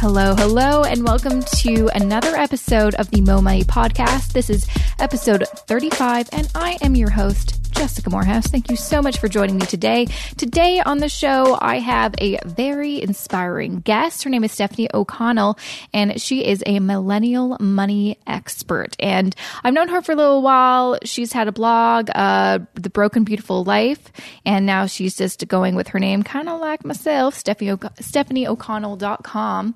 Hello, 0.00 0.34
hello, 0.34 0.84
and 0.84 1.04
welcome 1.04 1.42
to 1.58 1.90
another 1.94 2.34
episode 2.34 2.94
of 2.94 3.10
the 3.10 3.20
Mo 3.20 3.42
Money 3.42 3.64
Podcast. 3.64 4.32
This 4.32 4.48
is 4.48 4.66
episode 4.98 5.46
35, 5.68 6.30
and 6.32 6.50
I 6.54 6.78
am 6.80 6.96
your 6.96 7.10
host, 7.10 7.59
Jessica 7.80 8.10
Moorhouse. 8.10 8.46
Thank 8.46 8.70
you 8.70 8.76
so 8.76 9.00
much 9.00 9.18
for 9.18 9.26
joining 9.26 9.56
me 9.56 9.64
today. 9.64 10.04
Today 10.36 10.80
on 10.80 10.98
the 10.98 11.08
show, 11.08 11.56
I 11.62 11.78
have 11.78 12.14
a 12.18 12.38
very 12.44 13.00
inspiring 13.00 13.80
guest. 13.80 14.22
Her 14.22 14.28
name 14.28 14.44
is 14.44 14.52
Stefanie 14.52 14.88
O'Connell, 14.92 15.58
and 15.94 16.20
she 16.20 16.44
is 16.44 16.62
a 16.66 16.78
millennial 16.80 17.56
money 17.58 18.18
expert. 18.26 18.94
And 19.00 19.34
I've 19.64 19.72
known 19.72 19.88
her 19.88 20.02
for 20.02 20.12
a 20.12 20.14
little 20.14 20.42
while. 20.42 20.98
She's 21.04 21.32
had 21.32 21.48
a 21.48 21.52
blog, 21.52 22.10
uh, 22.14 22.58
The 22.74 22.90
Broke 22.90 23.16
and 23.16 23.24
Beautiful 23.24 23.64
Life, 23.64 24.12
and 24.44 24.66
now 24.66 24.84
she's 24.84 25.16
just 25.16 25.48
going 25.48 25.74
with 25.74 25.88
her 25.88 25.98
name, 25.98 26.22
kind 26.22 26.50
of 26.50 26.60
like 26.60 26.84
myself, 26.84 27.42
Stefanie, 27.42 27.72
o- 27.72 27.88
StefanieO'Connell.com. 28.02 29.74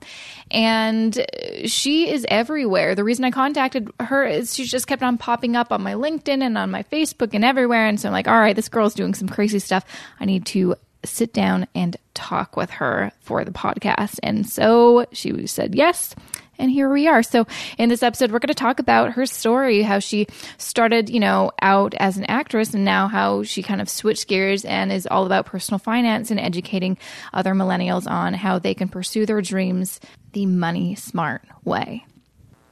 And 0.50 1.24
she 1.64 2.10
is 2.10 2.26
everywhere. 2.28 2.94
The 2.94 3.02
reason 3.02 3.24
I 3.24 3.30
contacted 3.30 3.90
her 3.98 4.26
is 4.26 4.54
she 4.54 4.64
just 4.66 4.86
kept 4.86 5.02
on 5.02 5.16
popping 5.16 5.56
up 5.56 5.72
on 5.72 5.82
my 5.82 5.94
LinkedIn 5.94 6.42
and 6.42 6.58
on 6.58 6.70
my 6.70 6.82
Facebook 6.82 7.32
and 7.32 7.42
everywhere. 7.42 7.93
So 7.98 8.08
I'm 8.08 8.12
like, 8.12 8.28
all 8.28 8.38
right, 8.38 8.56
this 8.56 8.68
girl's 8.68 8.94
doing 8.94 9.14
some 9.14 9.28
crazy 9.28 9.58
stuff. 9.58 9.84
I 10.20 10.24
need 10.24 10.46
to 10.46 10.76
sit 11.04 11.32
down 11.32 11.66
and 11.74 11.96
talk 12.14 12.56
with 12.56 12.70
her 12.70 13.12
for 13.20 13.44
the 13.44 13.50
podcast. 13.50 14.18
And 14.22 14.48
so 14.48 15.06
she 15.12 15.46
said 15.46 15.74
yes. 15.74 16.14
And 16.58 16.70
here 16.70 16.88
we 16.88 17.08
are. 17.08 17.24
So, 17.24 17.46
in 17.78 17.88
this 17.88 18.04
episode, 18.04 18.30
we're 18.30 18.38
going 18.38 18.46
to 18.48 18.54
talk 18.54 18.78
about 18.78 19.12
her 19.14 19.26
story, 19.26 19.82
how 19.82 19.98
she 19.98 20.28
started, 20.56 21.10
you 21.10 21.18
know, 21.18 21.50
out 21.60 21.94
as 21.94 22.16
an 22.16 22.24
actress 22.26 22.74
and 22.74 22.84
now 22.84 23.08
how 23.08 23.42
she 23.42 23.62
kind 23.62 23.80
of 23.80 23.88
switched 23.88 24.28
gears 24.28 24.64
and 24.64 24.92
is 24.92 25.08
all 25.08 25.26
about 25.26 25.46
personal 25.46 25.80
finance 25.80 26.30
and 26.30 26.38
educating 26.38 26.96
other 27.32 27.54
millennials 27.54 28.08
on 28.08 28.34
how 28.34 28.60
they 28.60 28.74
can 28.74 28.88
pursue 28.88 29.26
their 29.26 29.42
dreams 29.42 29.98
the 30.32 30.46
money 30.46 30.94
smart 30.94 31.42
way. 31.64 32.04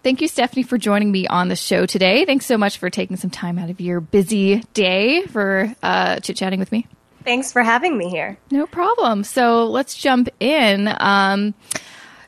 Thank 0.02 0.20
you, 0.20 0.28
Stefanie, 0.28 0.66
for 0.66 0.78
joining 0.78 1.12
me 1.12 1.28
on 1.28 1.48
the 1.48 1.54
show 1.54 1.86
today. 1.86 2.24
Thanks 2.24 2.44
so 2.44 2.58
much 2.58 2.78
for 2.78 2.90
taking 2.90 3.16
some 3.16 3.30
time 3.30 3.56
out 3.56 3.70
of 3.70 3.80
your 3.80 4.00
busy 4.00 4.64
day 4.74 5.22
for 5.26 5.74
uh, 5.82 6.18
chit 6.18 6.36
chatting 6.36 6.58
with 6.58 6.72
me. 6.72 6.88
Thanks 7.24 7.52
for 7.52 7.62
having 7.62 7.96
me 7.96 8.08
here. 8.10 8.36
No 8.50 8.66
problem. 8.66 9.22
So 9.22 9.66
let's 9.66 9.94
jump 9.94 10.28
in. 10.40 10.92
Um, 10.98 11.54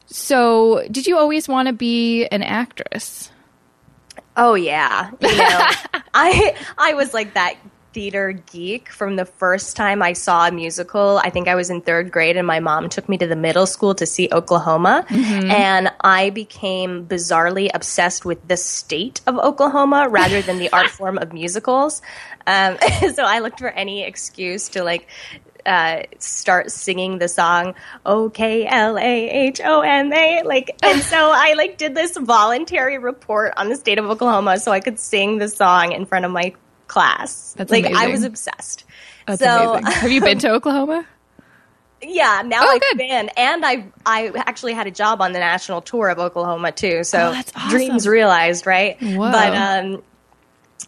so, 0.07 0.87
did 0.89 1.09
you 1.09 1.19
always 1.19 1.49
want 1.49 1.67
to 1.67 1.73
be 1.73 2.27
an 2.27 2.45
actress? 2.45 3.33
Oh 4.37 4.55
yeah, 4.55 5.11
you 5.21 5.37
know, 5.37 5.69
I 6.15 6.57
I 6.79 6.95
was 6.95 7.15
like 7.15 7.35
that 7.35 7.57
theater 7.95 8.33
geek 8.33 8.91
from 8.91 9.17
the 9.17 9.25
first 9.25 9.77
time 9.77 10.03
I 10.03 10.13
saw 10.13 10.49
a 10.49 10.51
musical. 10.51 11.21
I 11.23 11.31
think 11.31 11.49
I 11.49 11.55
was 11.55 11.71
in 11.71 11.81
third 11.81 12.11
grade, 12.11 12.37
and 12.37 12.47
my 12.47 12.61
mom 12.61 12.89
took 12.89 13.09
me 13.09 13.17
to 13.19 13.27
the 13.27 13.37
middle 13.37 13.67
school 13.67 13.95
to 13.95 14.05
see 14.05 14.29
Oklahoma, 14.31 15.07
mm-hmm. 15.09 15.51
and 15.51 15.91
I 16.01 16.31
became 16.31 17.07
bizarrely 17.07 17.71
obsessed 17.73 18.25
with 18.25 18.47
the 18.47 18.57
state 18.57 19.21
of 19.27 19.39
Oklahoma 19.39 20.09
rather 20.11 20.43
than 20.43 20.59
the 20.59 20.71
art 20.73 20.91
form 20.99 21.17
of 21.17 21.33
musicals. 21.33 22.03
Um, 22.47 22.77
so 23.15 23.25
I 23.25 23.39
looked 23.39 23.61
for 23.61 23.71
any 23.71 24.03
excuse 24.03 24.69
to 24.71 24.83
like 24.83 25.09
uh, 25.67 26.03
start 26.19 26.71
singing 26.71 27.19
the 27.19 27.29
song 27.29 27.75
O 28.05 28.29
K 28.29 28.67
L 28.67 28.99
A 28.99 29.31
H 29.31 29.61
O 29.65 29.81
M 29.81 30.13
A. 30.13 30.43
Like, 30.45 30.77
and 30.83 31.01
so 31.01 31.31
I 31.33 31.55
like 31.55 31.79
did 31.79 31.95
this 31.95 32.17
voluntary 32.17 32.99
report 32.99 33.55
on 33.57 33.69
the 33.69 33.77
state 33.77 33.99
of 33.99 34.05
Oklahoma 34.07 34.59
so 34.59 34.73
I 34.73 34.81
could 34.81 34.99
sing 34.99 35.39
the 35.39 35.49
song 35.49 35.93
in 35.93 36.07
front 36.07 36.25
of 36.25 36.33
my 36.33 36.55
class. 36.95 37.53
That's 37.57 37.71
like 37.73 37.85
amazing. 37.87 38.09
I 38.09 38.11
was 38.13 38.23
obsessed. 38.25 38.85
That's 39.27 39.41
so, 39.43 39.75
amazing. 39.75 39.93
Have 39.93 40.11
you 40.13 40.21
been 40.21 40.39
to 40.39 40.51
Oklahoma? 40.57 41.05
Yeah, 42.03 42.43
now 42.45 42.61
Oh, 42.63 42.69
I've 42.71 42.81
good. 42.81 42.99
been, 42.99 43.31
and 43.37 43.65
I 43.67 43.87
I 44.07 44.31
actually 44.37 44.75
had 44.75 44.87
a 44.87 44.91
job 44.91 45.21
on 45.21 45.33
the 45.33 45.39
national 45.41 45.81
tour 45.83 46.09
of 46.09 46.19
Oklahoma 46.19 46.71
too. 46.71 47.03
So 47.03 47.19
Oh, 47.19 47.33
that's 47.33 47.53
awesome. 47.57 47.71
dreams 47.71 48.07
realized, 48.07 48.67
right? 48.67 48.97
Whoa. 49.03 49.31
But 49.33 49.55
um, 49.55 50.03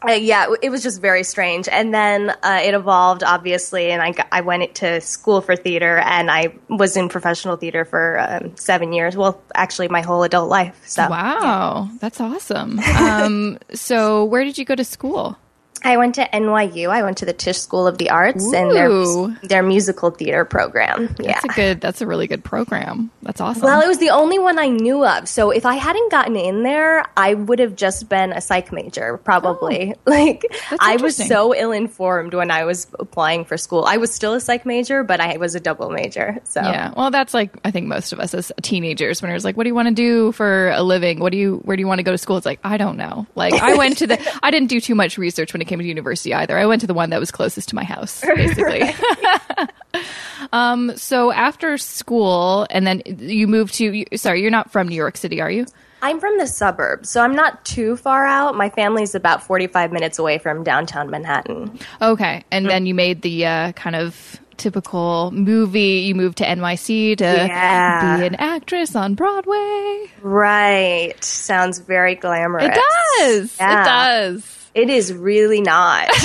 uh, 0.07 0.13
yeah, 0.13 0.53
it 0.61 0.69
was 0.69 0.83
just 0.83 1.01
very 1.01 1.23
strange. 1.23 1.69
And 1.69 1.95
then 1.95 2.29
uh, 2.43 2.61
it 2.63 2.75
evolved, 2.75 3.23
obviously, 3.25 3.91
and 3.93 4.03
I 4.03 4.13
got, 4.13 4.27
I 4.31 4.43
went 4.43 4.75
to 4.77 5.01
school 5.01 5.41
for 5.41 5.57
theater, 5.57 5.97
and 5.97 6.31
I 6.31 6.53
was 6.69 6.99
in 6.99 7.09
professional 7.09 7.57
theater 7.57 7.87
for 7.87 8.21
um, 8.21 8.55
seven 8.57 8.93
years. 8.93 9.17
Well, 9.17 9.41
actually, 9.55 9.89
my 9.89 10.03
whole 10.03 10.23
adult 10.23 10.51
life. 10.51 10.79
So 10.87 11.09
Wow, 11.09 11.89
that's 11.99 12.21
awesome. 12.21 12.79
Um, 12.81 13.59
so, 13.73 14.25
where 14.27 14.45
did 14.45 14.59
you 14.59 14.67
go 14.67 14.75
to 14.75 14.85
school? 14.85 15.39
I 15.83 15.97
went 15.97 16.15
to 16.17 16.29
NYU. 16.29 16.89
I 16.89 17.03
went 17.03 17.19
to 17.19 17.27
the 17.27 17.33
Tisch 17.33 17.59
School 17.59 17.87
of 17.87 17.99
the 17.99 18.11
Arts 18.11 18.45
and 18.53 18.71
their 18.71 19.49
their 19.49 19.63
musical 19.63 20.11
theater 20.11 20.45
program. 20.45 21.15
Yeah. 21.19 21.33
That's 21.33 21.45
a 21.45 21.49
good. 21.49 21.81
That's 21.81 22.01
a 22.01 22.07
really 22.07 22.27
good 22.27 22.45
program. 22.45 23.11
That's 23.23 23.41
awesome. 23.41 23.63
Well, 23.63 23.81
it 23.81 23.89
was 23.89 23.99
the 23.99 24.11
only 24.11 24.39
one 24.39 24.59
I 24.59 24.69
knew 24.69 25.05
of. 25.05 25.29
So 25.29 25.51
if 25.51 25.67
I 25.67 25.75
hadn't 25.75 26.11
gotten 26.11 26.37
in 26.37 26.63
there, 26.63 27.05
I 27.17 27.35
would 27.35 27.59
have 27.59 27.77
just 27.77 28.09
been 28.09 28.33
a 28.33 28.41
psych 28.41 28.73
major, 28.73 29.19
probably. 29.19 29.95
Oh, 29.95 30.01
like 30.11 30.45
I 30.81 30.97
was 30.97 31.17
so 31.17 31.55
ill 31.55 31.73
informed 31.73 32.35
when 32.35 32.51
I 32.51 32.65
was 32.65 32.87
applying 32.99 33.45
for 33.45 33.57
school. 33.57 33.85
I 33.85 33.97
was 33.97 34.13
still 34.13 34.35
a 34.35 34.41
psych 34.41 34.67
major, 34.67 35.03
but 35.03 35.21
I 35.21 35.37
was 35.37 35.55
a 35.55 35.61
double 35.61 35.91
major. 35.91 36.41
So 36.45 36.61
yeah. 36.61 36.93
Well, 36.97 37.11
that's 37.11 37.35
like 37.35 37.57
I 37.65 37.71
think 37.71 37.87
most 37.87 38.13
of 38.13 38.21
us 38.21 38.35
as 38.35 38.53
teenagers 38.63 39.23
when 39.23 39.31
it 39.31 39.35
was 39.35 39.45
like, 39.45 39.57
what 39.57 39.65
do 39.65 39.69
you 39.69 39.75
want 39.75 39.89
to 39.89 39.95
do 39.95 40.33
for 40.33 40.71
a 40.71 40.83
living? 40.83 41.21
What 41.21 41.33
do 41.33 41.39
you 41.39 41.57
where 41.65 41.77
do 41.77 41.81
you 41.81 41.87
want 41.87 41.99
to 41.99 42.05
go 42.05 42.13
to 42.13 42.19
school? 42.19 42.37
It's 42.37 42.47
like 42.47 42.61
I 42.65 42.77
don't 42.77 42.97
know. 42.97 43.27
Like 43.35 43.55
I 43.55 43.77
went 43.77 43.99
to 43.99 44.07
the 44.07 44.39
I 44.43 44.51
didn't 44.51 44.69
do 44.69 44.81
too 44.81 44.95
much 44.95 45.19
research 45.19 45.53
when 45.53 45.63
it 45.63 45.66
came 45.67 45.79
to 45.79 45.85
university 45.85 46.33
either. 46.35 46.57
I 46.59 46.67
went 46.67 46.81
to 46.81 46.87
the 46.87 46.95
one 46.95 47.11
that 47.11 47.21
was 47.21 47.31
closest 47.31 47.69
to 47.71 47.75
my 47.75 47.85
house, 47.85 48.23
basically. 48.35 48.83
um. 50.53 50.97
So 50.97 51.33
after 51.33 51.77
school, 51.79 52.67
and 52.71 52.87
then 52.87 53.03
you 53.07 53.47
moved 53.47 53.75
to. 53.75 53.85
You, 53.93 54.07
sorry, 54.17 54.43
you're 54.43 54.51
not 54.51 54.71
from 54.71 54.89
New 54.89 54.97
York 54.97 55.17
City, 55.17 55.41
are 55.41 55.51
you? 55.51 55.67
I'm 56.03 56.21
from 56.21 56.39
the 56.39 56.47
suburbs, 56.47 57.09
so 57.09 57.23
I'm 57.23 57.35
not 57.35 57.65
too 57.65 57.97
far 57.97 58.25
out. 58.27 58.55
My 58.55 58.69
family's 58.69 59.15
about 59.15 59.43
45 59.43 59.93
minutes 59.93 60.19
away 60.19 60.39
from 60.39 60.63
downtown 60.63 61.11
Manhattan. 61.11 61.79
Okay, 62.03 62.45
and 62.53 62.67
then 62.69 62.85
you 62.87 62.95
made 62.95 63.23
the 63.23 63.47
uh, 63.47 63.73
kind 63.73 63.97
of 63.97 64.39
typical 64.59 65.31
movie. 65.33 66.05
You 66.07 66.15
moved 66.15 66.39
to 66.39 66.45
NYC 66.45 67.17
to 67.19 67.25
Yeah. 67.25 68.19
be 68.19 68.27
an 68.27 68.35
actress 68.37 68.95
on 68.95 69.15
Broadway. 69.15 70.07
Right. 70.23 71.13
Sounds 71.23 71.79
very 71.79 72.15
glamorous. 72.15 72.65
It 72.67 72.75
does. 73.19 73.57
Yeah. 73.59 73.81
It 73.81 73.85
does. 73.85 74.66
It 74.77 74.91
is 74.91 75.13
really 75.13 75.61
not. 75.63 76.11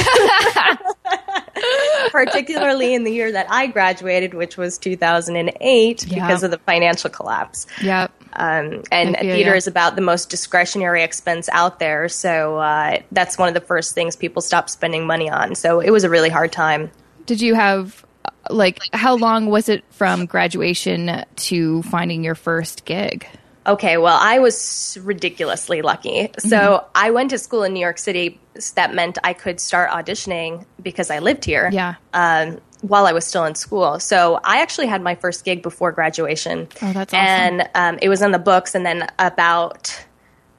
Particularly 2.12 2.94
in 2.94 3.03
the 3.03 3.12
year 3.12 3.31
that 3.31 3.47
I 3.50 3.67
graduated, 3.67 4.34
which 4.34 4.57
was 4.57 4.78
2008, 4.78 6.06
Yeah. 6.07 6.16
because 6.25 6.44
of 6.44 6.51
the 6.51 6.57
financial 6.59 7.09
collapse. 7.09 7.67
Yep. 7.81 8.12
Um, 8.34 8.84
and 8.91 9.16
feel 9.17 9.35
theater 9.35 9.51
ya. 9.51 9.56
is 9.56 9.67
about 9.67 9.95
the 9.95 10.01
most 10.01 10.29
discretionary 10.29 11.03
expense 11.03 11.50
out 11.51 11.79
there. 11.79 12.07
So 12.09 12.57
uh, 12.57 13.00
that's 13.12 13.38
one 13.38 13.47
of 13.47 13.53
the 13.53 13.62
first 13.62 13.94
things 13.94 14.16
people 14.16 14.41
stop 14.41 14.69
spending 14.69 15.06
money 15.06 15.29
on. 15.29 15.56
So 15.56 15.79
it 15.79 15.89
was 15.91 16.03
a 16.03 16.09
really 16.09 16.29
hard 16.29 16.51
time. 16.51 16.91
Did 17.25 17.41
you 17.41 17.56
have 17.56 18.06
like 18.50 18.79
how 18.94 19.16
long 19.16 19.47
was 19.47 19.69
it 19.69 19.83
from 19.91 20.25
graduation 20.25 21.23
to 21.35 21.83
finding 21.83 22.23
your 22.23 22.35
first 22.35 22.85
gig? 22.85 23.28
Okay, 23.66 23.98
well, 23.98 24.18
I 24.20 24.40
was 24.40 24.98
ridiculously 25.02 25.82
lucky. 25.82 26.32
So 26.40 26.58
Mm-hmm. 26.58 26.86
I 26.96 27.12
went 27.12 27.30
to 27.30 27.38
school 27.38 27.64
in 27.64 27.74
New 27.74 27.80
York 27.80 27.98
City. 27.98 28.40
That 28.76 28.94
meant 28.94 29.18
I 29.24 29.34
could 29.34 29.60
start 29.60 29.90
auditioning 29.92 30.66
because 30.82 31.10
I 31.12 31.20
lived 31.20 31.46
here. 31.46 31.70
Yeah. 31.72 31.96
Um, 32.14 32.60
while 32.82 33.06
I 33.06 33.12
was 33.12 33.26
still 33.26 33.46
in 33.46 33.54
school, 33.54 34.00
so 34.00 34.40
I 34.44 34.62
actually 34.62 34.88
had 34.88 35.04
my 35.04 35.14
first 35.14 35.46
gig 35.46 35.62
before 35.62 35.92
graduation. 35.92 36.68
Oh, 36.82 36.94
that's 36.94 37.14
awesome. 37.14 37.26
And 37.26 37.70
um, 37.76 38.00
it 38.02 38.10
was 38.10 38.24
in 38.24 38.32
the 38.32 38.40
books. 38.40 38.74
And 38.74 38.84
then 38.84 39.08
about 39.20 40.04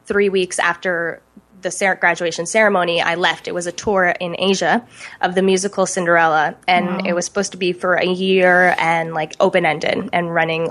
three 0.07 0.29
weeks 0.29 0.61
after 0.61 1.21
the 1.63 1.97
graduation 2.01 2.47
ceremony, 2.47 3.01
I 3.01 3.17
left. 3.17 3.49
It 3.49 3.55
was 3.55 3.67
a 3.67 3.73
tour 3.73 4.15
in 4.21 4.37
Asia 4.39 4.87
of 5.21 5.35
the 5.35 5.43
musical 5.43 5.87
Cinderella, 5.87 6.57
and 6.69 7.07
it 7.07 7.15
was 7.15 7.25
supposed 7.25 7.53
to 7.53 7.59
be 7.59 7.73
for 7.73 7.95
a 7.95 8.07
year 8.07 8.75
and 8.79 9.15
like 9.15 9.35
open 9.41 9.65
ended 9.65 10.09
and 10.13 10.35
running 10.35 10.71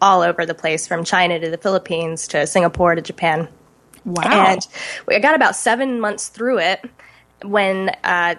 all 0.00 0.22
over 0.22 0.44
the 0.46 0.54
place 0.54 0.86
from 0.86 1.04
China 1.04 1.38
to 1.40 1.50
the 1.50 1.58
Philippines 1.58 2.28
to 2.28 2.46
Singapore 2.46 2.94
to 2.94 3.02
Japan. 3.02 3.48
Wow. 4.04 4.22
And 4.24 4.66
we 5.06 5.18
got 5.20 5.34
about 5.34 5.56
seven 5.56 6.00
months 6.00 6.28
through 6.28 6.58
it 6.60 6.84
when 7.42 7.90
uh, 8.02 8.34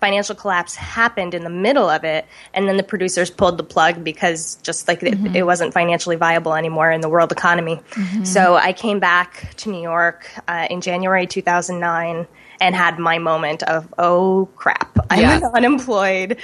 financial 0.00 0.34
collapse 0.34 0.74
happened 0.74 1.34
in 1.34 1.44
the 1.44 1.50
middle 1.50 1.88
of 1.90 2.02
it, 2.04 2.24
and 2.54 2.66
then 2.66 2.78
the 2.78 2.82
producers 2.82 3.30
pulled 3.30 3.58
the 3.58 3.62
plug 3.64 4.02
because 4.02 4.54
just 4.62 4.88
like 4.88 5.02
it, 5.02 5.36
it 5.36 5.42
wasn't 5.42 5.74
financially 5.74 6.16
viable 6.16 6.54
anymore 6.54 6.90
in 6.90 7.02
the 7.02 7.08
world 7.10 7.30
economy. 7.30 7.78
So 8.24 8.56
I 8.56 8.72
came 8.72 9.00
back 9.00 9.54
to 9.56 9.70
New 9.70 9.82
York 9.82 10.30
uh, 10.48 10.66
in 10.70 10.80
January 10.80 11.26
2009 11.26 12.26
and 12.60 12.74
had 12.74 12.98
my 12.98 13.18
moment 13.18 13.62
of 13.64 13.92
oh 13.98 14.48
crap, 14.56 14.98
I'm 15.10 15.20
Yeah. 15.20 15.40
unemployed 15.54 16.38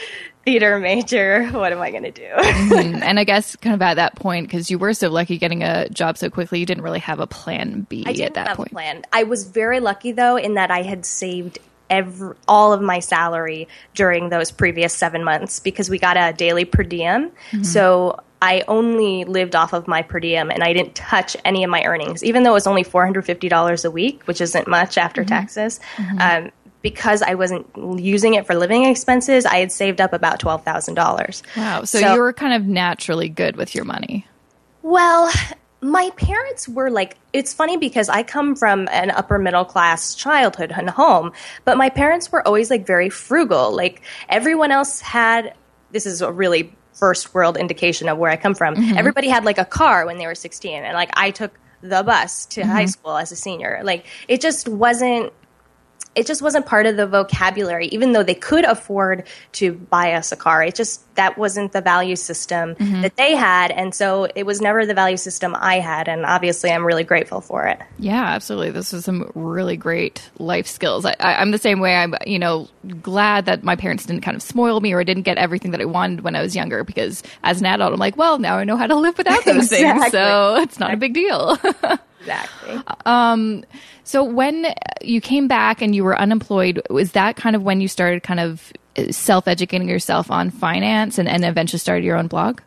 theater 0.45 0.79
major. 0.79 1.49
What 1.55 1.73
am 1.73 1.81
I 1.81 1.91
going 1.91 2.03
to 2.03 2.11
do? 2.11 2.27
Mm, 2.27 3.03
and 3.03 3.19
I 3.19 3.25
guess 3.25 3.57
kind 3.57 3.75
of 3.75 3.83
at 3.83 3.95
that 3.95 4.17
point, 4.17 4.47
because 4.47 4.71
you 4.71 4.79
were 4.79 4.93
so 4.93 5.09
lucky 5.09 5.39
getting 5.39 5.63
a 5.63 5.89
job 5.89 6.19
so 6.19 6.29
quickly, 6.29 6.59
you 6.59 6.67
didn't 6.67 6.83
really 6.83 6.99
have 6.99 7.21
a 7.21 7.27
plan 7.27 7.87
B 7.89 8.05
I 8.07 8.11
at 8.11 8.35
that 8.35 8.49
have 8.49 8.57
point. 8.57 8.73
a 8.73 8.75
plan. 8.75 9.03
I 9.13 9.23
was 9.23 9.45
very 9.45 9.81
lucky 9.81 10.13
though 10.13 10.37
in 10.37 10.55
that 10.55 10.71
I 10.71 10.83
had 10.83 11.07
saved 11.07 11.59
every 11.91 12.35
all 12.49 12.73
of 12.73 12.83
my 12.83 12.99
salary 12.99 13.69
during 13.95 14.31
those 14.31 14.51
previous 14.51 14.93
seven 14.93 15.23
months 15.23 15.61
because 15.61 15.89
we 15.89 15.99
got 15.99 16.17
a 16.17 16.33
daily 16.37 16.65
per 16.65 16.83
diem. 16.83 17.31
Mm-hmm. 17.31 17.63
So 17.63 18.21
I 18.43 18.63
only 18.69 19.25
lived 19.25 19.55
off 19.57 19.73
of 19.73 19.89
my 19.89 20.03
per 20.03 20.21
diem 20.21 20.51
and 20.51 20.63
I 20.63 20.73
didn't 20.73 20.95
touch 20.95 21.37
any 21.45 21.65
of 21.65 21.71
my 21.71 21.85
earnings, 21.85 22.23
even 22.23 22.43
though 22.43 22.51
it 22.51 22.55
was 22.55 22.67
only 22.67 22.85
$450 22.85 23.85
a 23.85 23.91
week, 23.91 24.23
which 24.25 24.41
isn't 24.41 24.69
much 24.69 24.99
after 24.99 25.23
mm-hmm. 25.23 25.29
taxes. 25.29 25.81
Mm-hmm. 25.97 26.19
Um, 26.47 26.53
because 26.85 27.23
I 27.23 27.35
wasn't 27.35 27.67
using 27.99 28.35
it 28.35 28.47
for 28.47 28.55
living 28.55 28.85
expenses, 28.85 29.47
I 29.47 29.57
had 29.57 29.73
saved 29.73 30.01
up 30.01 30.13
about 30.13 30.39
$12,000. 30.39 31.43
Wow. 31.57 31.85
So, 31.85 31.99
so 31.99 32.15
you 32.15 32.21
were 32.21 32.35
kind 32.35 32.53
of 32.53 32.69
naturally 32.69 33.31
good 33.31 33.57
with 33.57 33.75
your 33.75 33.85
money. 33.85 34.27
Well, 34.83 35.33
my 35.81 36.11
parents 36.17 36.69
were 36.69 36.91
like 36.91 37.19
it's 37.35 37.53
funny 37.53 37.77
because 37.77 38.09
i 38.09 38.23
come 38.23 38.57
from 38.57 38.89
an 38.91 39.11
upper 39.11 39.39
middle 39.39 39.67
class 39.67 40.15
childhood 40.15 40.73
and 40.75 40.89
home 40.89 41.31
but 41.67 41.77
my 41.77 41.91
parents 41.91 42.33
were 42.33 42.47
always 42.49 42.71
like 42.71 42.87
very 42.87 43.11
frugal 43.11 43.71
like 43.71 44.01
everyone 44.31 44.71
else 44.71 45.01
had 45.01 45.53
this 45.91 46.07
is 46.07 46.23
a 46.23 46.33
really 46.33 46.75
first 46.95 47.35
world 47.35 47.57
indication 47.57 48.09
of 48.09 48.19
where 48.19 48.31
I 48.31 48.37
come 48.37 48.55
from. 48.55 48.77
Mm-hmm. 48.77 48.97
Everybody 48.97 49.29
had 49.29 49.45
like 49.45 49.59
a 49.59 49.65
car 49.65 50.07
when 50.07 50.19
they 50.19 50.27
were 50.27 50.35
16 50.35 50.85
and 50.85 50.95
like 50.95 51.11
I 51.15 51.31
took 51.31 51.53
the 51.83 52.03
bus 52.03 52.47
to 52.47 52.63
mm-hmm. 52.63 52.71
high 52.71 52.87
school 52.87 53.17
as 53.17 53.31
a 53.33 53.37
senior. 53.37 53.81
Like 53.85 54.07
it 54.29 54.41
just 54.41 54.69
wasn't 54.69 55.33
it 56.15 56.27
just 56.27 56.43
wasn't 56.43 56.67
part 56.67 56.87
of 56.87 56.97
the 56.97 57.07
vocabulary 57.07 57.87
even 57.89 58.13
though 58.13 58.23
they 58.23 58.35
could 58.35 58.65
afford 58.65 59.27
to 59.53 59.73
buy 59.73 60.13
us 60.13 60.33
a 60.33 60.37
car 60.37 60.63
it 60.63 60.75
just 60.75 61.03
that 61.15 61.39
wasn't 61.39 61.73
the 61.73 61.81
value 61.81 62.17
system 62.17 62.75
mm-hmm. 62.75 63.03
that 63.03 63.17
they 63.17 63.35
had 63.35 63.71
and 63.71 63.95
so 63.95 64.27
it 64.35 64.45
was 64.45 64.61
never 64.61 64.85
the 64.85 64.95
value 64.95 65.17
system 65.17 65.55
i 65.59 65.79
had 65.79 66.09
and 66.09 66.25
obviously 66.27 66.71
i'm 66.71 66.85
really 66.85 67.05
grateful 67.05 67.41
for 67.41 67.67
it. 67.67 67.81
Yeah 67.99 68.25
absolutely. 68.25 68.71
This 68.71 68.93
is 68.93 69.05
some 69.05 69.31
really 69.35 69.77
great 69.77 70.31
life 70.39 70.67
skills. 70.67 71.05
I, 71.05 71.15
am 71.21 71.51
the 71.51 71.59
same 71.59 71.81
way. 71.81 71.95
I'm 71.95 72.15
you 72.27 72.39
know 72.39 72.69
glad 73.03 73.47
that 73.47 73.63
my 73.63 73.77
parents 73.77 74.07
didn't 74.07 74.23
kind 74.23 74.37
of 74.37 74.43
spoil 74.43 74.81
me 74.81 74.93
or 74.93 75.05
didn't 75.05 75.23
get 75.23 75.39
everything 75.39 75.71
that 75.71 75.81
i 75.81 75.85
wanted 75.85 76.21
when 76.21 76.37
i 76.37 76.43
was 76.43 76.55
younger 76.55 76.85
because 76.85 77.23
as 77.43 77.61
an 77.61 77.67
adult 77.67 77.93
i'm 77.93 77.99
like 77.99 78.17
well 78.17 78.39
now 78.39 78.57
i 78.57 78.65
know 78.65 78.77
how 78.77 78.87
to 78.87 78.95
live 78.95 79.17
without 79.17 79.45
those 79.45 79.57
exactly. 79.73 80.01
things 80.01 80.13
so 80.13 80.57
it's 80.57 80.79
not 80.79 80.93
a 80.93 80.97
big 80.97 81.15
deal 81.15 81.59
exactly 82.25 82.81
um 83.07 83.65
so 84.05 84.23
when 84.23 84.67
you 85.03 85.21
came 85.21 85.49
back 85.49 85.81
and 85.83 85.95
you 85.95 86.05
were 86.05 86.17
unemployed, 86.17 86.81
was 86.91 87.13
that 87.13 87.37
kind 87.37 87.57
of 87.57 87.63
when 87.63 87.81
you 87.81 87.89
started 87.89 88.23
kind 88.23 88.39
of 88.39 88.73
self 89.11 89.49
educating 89.49 89.89
yourself 89.89 90.31
on 90.31 90.51
finance 90.51 91.19
and, 91.19 91.29
and 91.29 91.45
eventually 91.45 91.79
started 91.79 92.05
your 92.05 92.17
own 92.17 92.29
blog? 92.29 92.61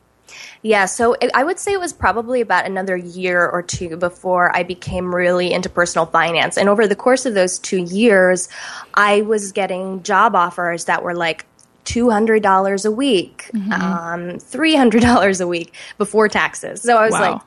Yeah, 0.63 0.86
so 0.86 1.13
it, 1.13 1.31
I 1.33 1.44
would 1.44 1.59
say 1.59 1.71
it 1.71 1.80
was 1.80 1.94
probably 1.94 2.42
about 2.42 2.65
another 2.65 2.98
year 2.98 3.48
or 3.48 3.62
two 3.62 3.95
before 3.95 4.54
I 4.56 4.63
became 4.63 5.13
really 5.13 5.54
into 5.54 5.69
personal 5.69 6.07
finance. 6.07 6.57
And 6.57 6.68
over 6.68 6.88
the 6.88 6.95
course 6.95 7.25
of 7.25 7.33
those 7.33 7.59
two 7.59 7.77
years, 7.77 8.50
I 8.94 9.21
was 9.21 9.51
getting 9.51 10.04
job 10.04 10.36
offers 10.36 10.86
that 10.86 11.04
were 11.04 11.15
like 11.15 11.45
$200 11.86 12.86
a 12.86 12.92
week, 12.92 13.50
mm-hmm. 13.54 13.71
um, 13.71 14.21
$300 14.39 15.42
a 15.42 15.48
week 15.48 15.74
before 15.98 16.27
taxes. 16.27 16.81
So 16.81 16.98
I 16.98 17.06
was 17.06 17.13
wow. 17.13 17.33
like, 17.33 17.42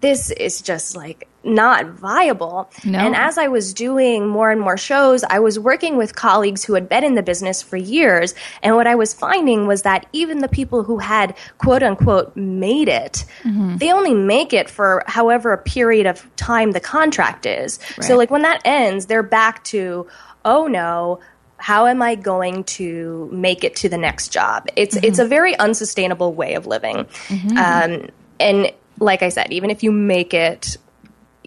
this 0.00 0.30
is 0.30 0.62
just 0.62 0.96
like 0.96 1.26
not 1.42 1.86
viable. 1.86 2.70
No. 2.84 2.98
And 2.98 3.16
as 3.16 3.38
I 3.38 3.48
was 3.48 3.72
doing 3.72 4.28
more 4.28 4.50
and 4.50 4.60
more 4.60 4.76
shows, 4.76 5.24
I 5.24 5.38
was 5.38 5.58
working 5.58 5.96
with 5.96 6.14
colleagues 6.14 6.64
who 6.64 6.74
had 6.74 6.88
been 6.88 7.02
in 7.02 7.14
the 7.14 7.22
business 7.22 7.62
for 7.62 7.76
years. 7.76 8.34
And 8.62 8.76
what 8.76 8.86
I 8.86 8.94
was 8.94 9.14
finding 9.14 9.66
was 9.66 9.82
that 9.82 10.06
even 10.12 10.40
the 10.40 10.48
people 10.48 10.82
who 10.82 10.98
had 10.98 11.36
quote 11.58 11.82
unquote 11.82 12.36
made 12.36 12.88
it, 12.88 13.24
mm-hmm. 13.42 13.78
they 13.78 13.92
only 13.92 14.14
make 14.14 14.52
it 14.52 14.68
for 14.68 15.02
however 15.06 15.52
a 15.52 15.58
period 15.58 16.06
of 16.06 16.24
time 16.36 16.72
the 16.72 16.80
contract 16.80 17.46
is. 17.46 17.78
Right. 17.96 18.04
So, 18.04 18.16
like, 18.16 18.30
when 18.30 18.42
that 18.42 18.60
ends, 18.64 19.06
they're 19.06 19.22
back 19.22 19.64
to, 19.64 20.06
oh 20.44 20.66
no, 20.66 21.20
how 21.56 21.86
am 21.86 22.02
I 22.02 22.14
going 22.14 22.64
to 22.64 23.28
make 23.32 23.64
it 23.64 23.76
to 23.76 23.88
the 23.88 23.98
next 23.98 24.28
job? 24.28 24.68
It's 24.76 24.94
mm-hmm. 24.94 25.04
it's 25.04 25.18
a 25.18 25.26
very 25.26 25.56
unsustainable 25.56 26.34
way 26.34 26.54
of 26.54 26.66
living. 26.66 27.06
Mm-hmm. 27.28 27.56
Um, 27.56 28.08
and 28.38 28.72
like 29.00 29.22
I 29.22 29.30
said, 29.30 29.52
even 29.52 29.70
if 29.70 29.82
you 29.82 29.90
make 29.90 30.32
it, 30.32 30.76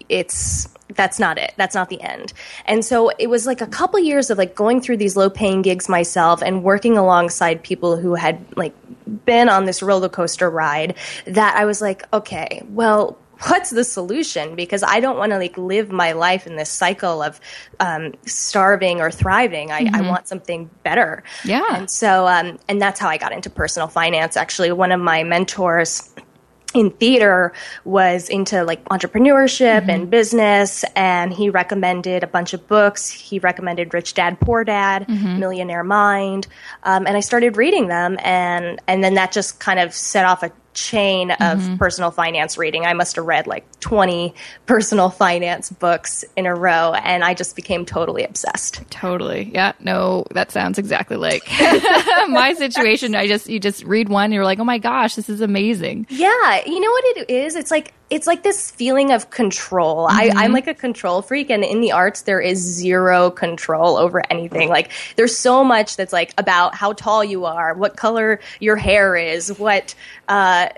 it's 0.08 0.68
that's 0.94 1.18
not 1.18 1.38
it. 1.38 1.54
That's 1.56 1.74
not 1.74 1.88
the 1.88 2.00
end. 2.00 2.32
And 2.66 2.84
so 2.84 3.10
it 3.18 3.28
was 3.28 3.46
like 3.46 3.60
a 3.60 3.66
couple 3.66 3.98
years 4.00 4.30
of 4.30 4.38
like 4.38 4.54
going 4.54 4.80
through 4.80 4.98
these 4.98 5.16
low 5.16 5.30
paying 5.30 5.62
gigs 5.62 5.88
myself 5.88 6.42
and 6.42 6.62
working 6.62 6.96
alongside 6.98 7.62
people 7.62 7.96
who 7.96 8.14
had 8.14 8.44
like 8.56 8.74
been 9.24 9.48
on 9.48 9.64
this 9.64 9.82
roller 9.82 10.08
coaster 10.08 10.48
ride 10.50 10.96
that 11.26 11.56
I 11.56 11.64
was 11.64 11.80
like, 11.80 12.04
okay, 12.12 12.62
well, 12.68 13.18
what's 13.48 13.70
the 13.70 13.82
solution 13.84 14.54
because 14.54 14.82
i 14.82 15.00
don't 15.00 15.18
want 15.18 15.32
to 15.32 15.38
like 15.38 15.58
live 15.58 15.90
my 15.90 16.12
life 16.12 16.46
in 16.46 16.56
this 16.56 16.70
cycle 16.70 17.20
of 17.20 17.40
um, 17.80 18.12
starving 18.24 19.00
or 19.00 19.10
thriving 19.10 19.72
I, 19.72 19.84
mm-hmm. 19.84 19.94
I, 19.94 20.08
want 20.08 20.28
something 20.28 20.70
better 20.82 21.24
yeah 21.44 21.76
and 21.76 21.90
so 21.90 22.28
um, 22.28 22.58
and 22.68 22.80
that's 22.80 23.00
how 23.00 23.08
i 23.08 23.18
got 23.18 23.32
into 23.32 23.50
personal 23.50 23.88
finance 23.88 24.36
actually 24.36 24.70
one 24.72 24.92
of 24.92 25.00
my 25.00 25.24
mentors 25.24 26.13
in 26.74 26.90
theater 26.90 27.52
was 27.84 28.28
into 28.28 28.64
like 28.64 28.84
entrepreneurship 28.86 29.82
mm-hmm. 29.82 29.90
and 29.90 30.10
business 30.10 30.84
and 30.96 31.32
he 31.32 31.48
recommended 31.48 32.22
a 32.22 32.26
bunch 32.26 32.52
of 32.52 32.66
books 32.66 33.08
he 33.08 33.38
recommended 33.38 33.94
rich 33.94 34.14
dad 34.14 34.38
poor 34.40 34.64
dad 34.64 35.06
mm-hmm. 35.06 35.38
millionaire 35.38 35.84
mind 35.84 36.46
um, 36.82 37.06
and 37.06 37.16
i 37.16 37.20
started 37.20 37.56
reading 37.56 37.86
them 37.86 38.18
and 38.22 38.80
and 38.88 39.02
then 39.02 39.14
that 39.14 39.32
just 39.32 39.60
kind 39.60 39.78
of 39.78 39.94
set 39.94 40.26
off 40.26 40.42
a 40.42 40.50
chain 40.74 41.30
of 41.30 41.38
mm-hmm. 41.38 41.76
personal 41.76 42.10
finance 42.10 42.58
reading. 42.58 42.84
I 42.84 42.92
must 42.92 43.16
have 43.16 43.24
read 43.24 43.46
like 43.46 43.64
20 43.80 44.34
personal 44.66 45.10
finance 45.10 45.70
books 45.70 46.24
in 46.36 46.46
a 46.46 46.54
row 46.54 46.92
and 46.94 47.24
I 47.24 47.34
just 47.34 47.56
became 47.56 47.86
totally 47.86 48.24
obsessed. 48.24 48.82
Totally. 48.90 49.50
Yeah. 49.54 49.72
No, 49.80 50.26
that 50.32 50.50
sounds 50.50 50.78
exactly 50.78 51.16
like 51.16 51.42
my 52.28 52.54
situation. 52.58 53.14
I 53.14 53.26
just, 53.26 53.48
you 53.48 53.60
just 53.60 53.84
read 53.84 54.08
one 54.08 54.24
and 54.24 54.34
you're 54.34 54.44
like, 54.44 54.58
oh 54.58 54.64
my 54.64 54.78
gosh, 54.78 55.14
this 55.14 55.28
is 55.28 55.40
amazing. 55.40 56.06
Yeah. 56.10 56.64
You 56.66 56.80
know 56.80 56.90
what 56.90 57.16
it 57.16 57.30
is? 57.30 57.56
It's 57.56 57.70
like, 57.70 57.94
it's 58.10 58.26
like 58.26 58.42
this 58.42 58.70
feeling 58.70 59.10
of 59.10 59.30
control. 59.30 60.06
Mm-hmm. 60.06 60.38
I, 60.38 60.44
I'm 60.44 60.52
like 60.52 60.66
a 60.66 60.74
control 60.74 61.22
freak, 61.22 61.50
and 61.50 61.64
in 61.64 61.80
the 61.80 61.92
arts, 61.92 62.22
there 62.22 62.40
is 62.40 62.58
zero 62.58 63.30
control 63.30 63.96
over 63.96 64.22
anything. 64.30 64.68
Like, 64.68 64.90
there's 65.16 65.36
so 65.36 65.64
much 65.64 65.96
that's 65.96 66.12
like 66.12 66.32
about 66.38 66.74
how 66.74 66.92
tall 66.92 67.24
you 67.24 67.46
are, 67.46 67.74
what 67.74 67.96
color 67.96 68.40
your 68.60 68.76
hair 68.76 69.16
is, 69.16 69.58
what, 69.58 69.94
uh, 70.28 70.68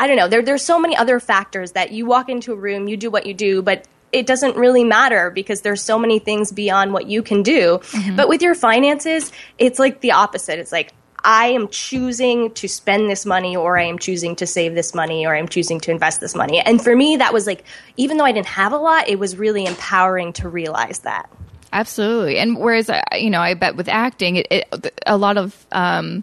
I 0.00 0.06
don't 0.06 0.16
know. 0.16 0.28
There, 0.28 0.42
there's 0.42 0.64
so 0.64 0.80
many 0.80 0.96
other 0.96 1.20
factors 1.20 1.72
that 1.72 1.92
you 1.92 2.06
walk 2.06 2.28
into 2.28 2.52
a 2.52 2.56
room, 2.56 2.88
you 2.88 2.96
do 2.96 3.10
what 3.10 3.26
you 3.26 3.34
do, 3.34 3.62
but 3.62 3.86
it 4.10 4.26
doesn't 4.26 4.56
really 4.56 4.84
matter 4.84 5.30
because 5.30 5.60
there's 5.60 5.82
so 5.82 5.98
many 5.98 6.18
things 6.18 6.52
beyond 6.52 6.92
what 6.92 7.06
you 7.06 7.22
can 7.22 7.42
do. 7.42 7.78
Mm-hmm. 7.78 8.16
But 8.16 8.28
with 8.28 8.42
your 8.42 8.54
finances, 8.54 9.30
it's 9.58 9.78
like 9.78 10.00
the 10.00 10.12
opposite. 10.12 10.58
It's 10.58 10.72
like, 10.72 10.92
I 11.24 11.46
am 11.46 11.68
choosing 11.68 12.52
to 12.54 12.68
spend 12.68 13.08
this 13.08 13.24
money 13.24 13.56
or 13.56 13.78
I 13.78 13.84
am 13.84 13.98
choosing 13.98 14.36
to 14.36 14.46
save 14.46 14.74
this 14.74 14.94
money 14.94 15.26
or 15.26 15.36
I'm 15.36 15.48
choosing 15.48 15.80
to 15.80 15.90
invest 15.90 16.20
this 16.20 16.34
money. 16.34 16.60
And 16.60 16.82
for 16.82 16.96
me, 16.96 17.16
that 17.16 17.32
was 17.32 17.46
like, 17.46 17.64
even 17.96 18.16
though 18.16 18.24
I 18.24 18.32
didn't 18.32 18.48
have 18.48 18.72
a 18.72 18.76
lot, 18.76 19.08
it 19.08 19.18
was 19.18 19.36
really 19.36 19.64
empowering 19.64 20.32
to 20.34 20.48
realize 20.48 21.00
that. 21.00 21.30
Absolutely. 21.72 22.38
And 22.38 22.58
whereas, 22.58 22.90
uh, 22.90 23.00
you 23.14 23.30
know, 23.30 23.40
I 23.40 23.54
bet 23.54 23.76
with 23.76 23.88
acting, 23.88 24.36
it, 24.36 24.46
it, 24.50 25.02
a 25.06 25.16
lot 25.16 25.38
of, 25.38 25.66
um, 25.72 26.22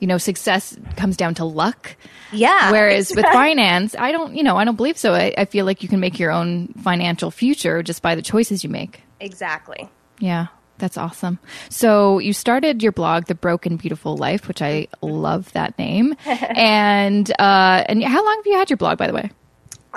you 0.00 0.06
know, 0.06 0.18
success 0.18 0.76
comes 0.96 1.16
down 1.16 1.34
to 1.34 1.44
luck. 1.44 1.96
Yeah. 2.32 2.70
Whereas 2.70 3.12
with 3.14 3.24
finance, 3.32 3.94
I 3.98 4.12
don't, 4.12 4.34
you 4.34 4.42
know, 4.42 4.56
I 4.56 4.64
don't 4.64 4.76
believe 4.76 4.98
so. 4.98 5.14
I, 5.14 5.32
I 5.38 5.44
feel 5.46 5.64
like 5.64 5.82
you 5.82 5.88
can 5.88 6.00
make 6.00 6.18
your 6.18 6.30
own 6.30 6.68
financial 6.82 7.30
future 7.30 7.82
just 7.82 8.02
by 8.02 8.14
the 8.14 8.22
choices 8.22 8.62
you 8.62 8.70
make. 8.70 9.00
Exactly. 9.20 9.88
Yeah. 10.18 10.48
That's 10.78 10.98
awesome. 10.98 11.38
So 11.70 12.18
you 12.18 12.32
started 12.32 12.82
your 12.82 12.92
blog, 12.92 13.26
The 13.26 13.34
Broke 13.34 13.66
and 13.66 13.78
Beautiful 13.78 14.16
Life, 14.16 14.46
which 14.46 14.60
I 14.60 14.88
love 15.00 15.52
that 15.52 15.78
name. 15.78 16.14
and 16.26 17.30
uh, 17.38 17.84
and 17.88 18.04
how 18.04 18.24
long 18.24 18.36
have 18.36 18.46
you 18.46 18.58
had 18.58 18.70
your 18.70 18.76
blog, 18.76 18.98
by 18.98 19.06
the 19.06 19.14
way? 19.14 19.30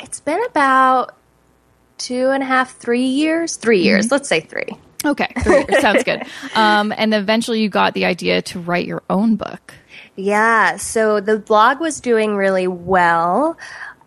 It's 0.02 0.22
been 0.22 0.44
about 0.46 1.16
two 1.98 2.30
and 2.30 2.42
a 2.42 2.46
half, 2.46 2.78
three 2.78 3.06
years. 3.06 3.58
Three 3.58 3.82
years. 3.82 4.06
Mm-hmm. 4.06 4.14
Let's 4.14 4.30
say 4.30 4.40
three. 4.40 4.70
Okay, 5.06 5.28
three 5.44 5.66
years. 5.70 5.82
sounds 5.82 6.04
good. 6.04 6.24
Um, 6.56 6.94
and 6.98 7.14
eventually, 7.14 7.62
you 7.62 7.70
got 7.70 7.94
the 7.94 8.06
idea 8.06 8.42
to 8.42 8.60
write 8.60 8.86
your 8.86 9.04
own 9.10 9.36
book. 9.36 9.74
Yeah. 10.16 10.78
So 10.78 11.22
the 11.22 11.40
blog 11.40 11.80
was 11.80 12.02
doing 12.02 12.36
really 12.36 12.68
well. 12.68 13.58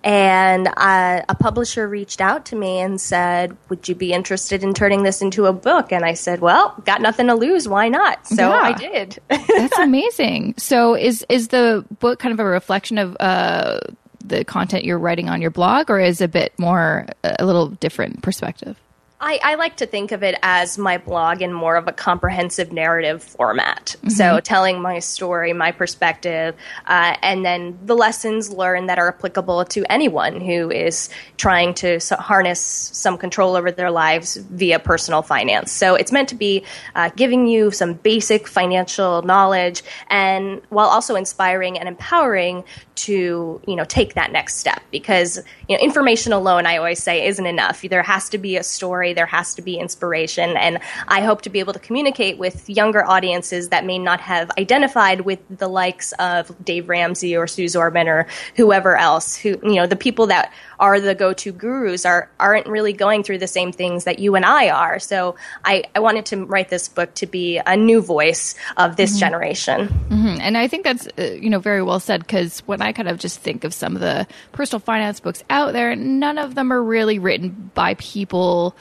And 0.05 0.69
uh, 0.77 1.23
a 1.29 1.35
publisher 1.35 1.87
reached 1.87 2.21
out 2.21 2.47
to 2.47 2.57
me 2.57 2.81
and 2.81 3.01
said, 3.01 3.57
Would 3.69 3.89
you 3.89 3.95
be 3.95 4.13
interested 4.13 4.65
in 4.65 4.75
turning 4.75 5.05
this 5.05 5.23
into 5.23 5.47
a 5.47 5.53
book? 5.53 5.93
And 5.93 6.05
I 6.05 6.15
said, 6.15 6.41
Well, 6.41 6.75
got 6.85 7.01
nothing 7.01 7.29
to 7.29 7.35
lose. 7.35 7.69
Why 7.69 7.89
not? 7.89 8.27
So 8.27 8.49
yeah. 8.49 8.61
I 8.61 8.73
did. 8.73 9.19
That's 9.29 9.79
amazing. 9.79 10.55
So 10.59 10.97
is, 10.97 11.25
is 11.29 11.49
the 11.49 11.85
book 12.01 12.19
kind 12.19 12.33
of 12.33 12.41
a 12.41 12.45
reflection 12.45 12.99
of 12.99 13.17
uh, 13.21 13.79
the 14.25 14.45
content 14.45 14.85
you're 14.85 14.99
writing 14.99 15.29
on 15.29 15.41
your 15.41 15.51
blog, 15.51 15.91
or 15.91 16.01
is 16.01 16.21
a 16.21 16.29
bit 16.29 16.53
more, 16.59 17.07
a 17.23 17.45
little 17.45 17.69
different 17.69 18.23
perspective? 18.23 18.77
I, 19.23 19.39
I, 19.45 19.55
like 19.55 19.77
to 19.77 19.87
think 19.87 20.11
of 20.11 20.25
it 20.25 20.35
as 20.43 20.77
my 20.77 20.99
blog 20.99 21.43
in 21.43 21.53
more 21.53 21.77
of 21.77 21.87
a 21.87 21.93
comprehensive 21.93 22.73
narrative 22.73 23.23
format. 23.23 23.95
Mm-hmm. 23.99 24.09
So, 24.09 24.41
telling 24.41 24.83
my 24.83 24.99
story, 24.99 25.53
my 25.53 25.71
perspective, 25.71 26.57
uh, 26.87 27.17
and 27.23 27.45
then 27.45 27.79
the 27.85 27.95
lessons 27.95 28.51
learned 28.51 28.89
that 28.89 28.99
are 28.99 29.07
applicable 29.07 29.65
to 29.67 29.85
anyone 29.89 30.41
who 30.41 30.73
is 30.73 31.09
trying 31.37 31.73
to 31.75 32.01
harness 32.19 32.61
some 32.61 33.17
control 33.17 33.55
over 33.55 33.71
their 33.71 33.93
lives 33.93 34.37
via 34.37 34.81
personal 34.81 35.23
finance. 35.23 35.71
So, 35.71 35.95
it's 35.95 36.11
meant 36.11 36.29
to 36.31 36.35
be 36.35 36.65
uh, 36.97 37.11
giving 37.15 37.47
you 37.47 37.71
some 37.71 37.95
basic 37.95 38.49
financial 38.49 39.23
knowledge 39.23 39.85
and 40.11 40.61
while 40.71 40.89
also 40.89 41.15
inspiring 41.15 41.79
and 41.79 41.89
empowering 41.89 42.65
to 42.95 43.61
you 43.67 43.77
know 43.77 43.85
take 43.85 44.15
that 44.15 44.33
next 44.33 44.57
step 44.57 44.83
because 44.91 45.39
you 45.69 45.77
know 45.77 45.83
information 45.83 46.33
alone 46.33 46.67
i 46.67 46.77
always 46.77 47.03
say 47.03 47.27
isn't 47.27 47.47
enough 47.47 47.83
there 47.83 48.03
has 48.03 48.29
to 48.29 48.39
be 48.39 48.57
a 48.57 48.63
story 48.63 49.12
there 49.13 49.27
has 49.27 49.55
to 49.55 49.63
be 49.63 49.77
inspiration 49.77 50.57
and 50.57 50.79
i 51.09 51.21
hope 51.21 51.43
to 51.43 51.51
be 51.51 51.61
able 51.61 51.73
to 51.73 51.79
communicate 51.79 52.39
with 52.39 52.69
younger 52.69 53.05
audiences 53.05 53.69
that 53.69 53.85
may 53.85 53.99
not 53.99 54.21
have 54.21 54.51
identified 54.59 55.23
with 55.23 55.41
the 55.51 55.69
likes 55.69 56.13
of 56.13 56.53
dave 56.65 56.89
ramsey 56.89 57.37
or 57.37 57.47
suze 57.47 57.77
orman 57.77 58.09
or 58.09 58.27
whoever 58.57 58.97
else 58.97 59.37
who 59.37 59.51
you 59.63 59.75
know 59.75 59.87
the 59.87 59.97
people 59.97 60.27
that 60.27 60.53
are 60.83 61.01
the 61.01 61.15
go-to 61.15 61.53
gurus 61.53 62.05
are 62.05 62.29
aren't 62.41 62.67
really 62.67 62.93
going 62.93 63.23
through 63.23 63.39
the 63.39 63.47
same 63.47 63.71
things 63.71 64.03
that 64.03 64.19
you 64.19 64.35
and 64.35 64.45
I 64.45 64.69
are. 64.69 64.99
So 64.99 65.37
I, 65.65 65.85
I 65.95 66.01
wanted 66.01 66.27
to 66.27 66.45
write 66.45 66.71
this 66.71 66.89
book 66.89 67.15
to 67.15 67.27
be 67.27 67.61
a 67.65 67.77
new 67.77 68.03
voice 68.03 68.57
of 68.77 68.97
this 68.97 69.13
mm-hmm. 69.13 69.21
generation. 69.21 69.89
Mm-hmm. 69.89 70.41
And 70.41 70.59
I 70.59 70.67
think 70.67 70.83
that's 70.83 71.07
uh, 71.17 71.39
you 71.41 71.51
know 71.51 71.61
very 71.61 71.83
well 71.83 72.01
said 72.01 72.21
because 72.21 72.61
when 72.61 72.83
I 72.83 72.93
kind 72.93 73.09
of 73.09 73.19
just 73.19 73.39
think 73.39 73.63
of 73.63 73.73
some 73.73 73.95
of 73.95 74.01
the 74.01 74.27
personal 74.51 74.81
finance 74.81 75.21
books 75.21 75.45
out 75.49 75.73
there, 75.73 75.95
none 75.95 76.37
of 76.37 76.57
them 76.57 76.73
are 76.73 76.83
really 76.83 77.21
written 77.21 77.71
by 77.75 77.95
people 77.95 78.75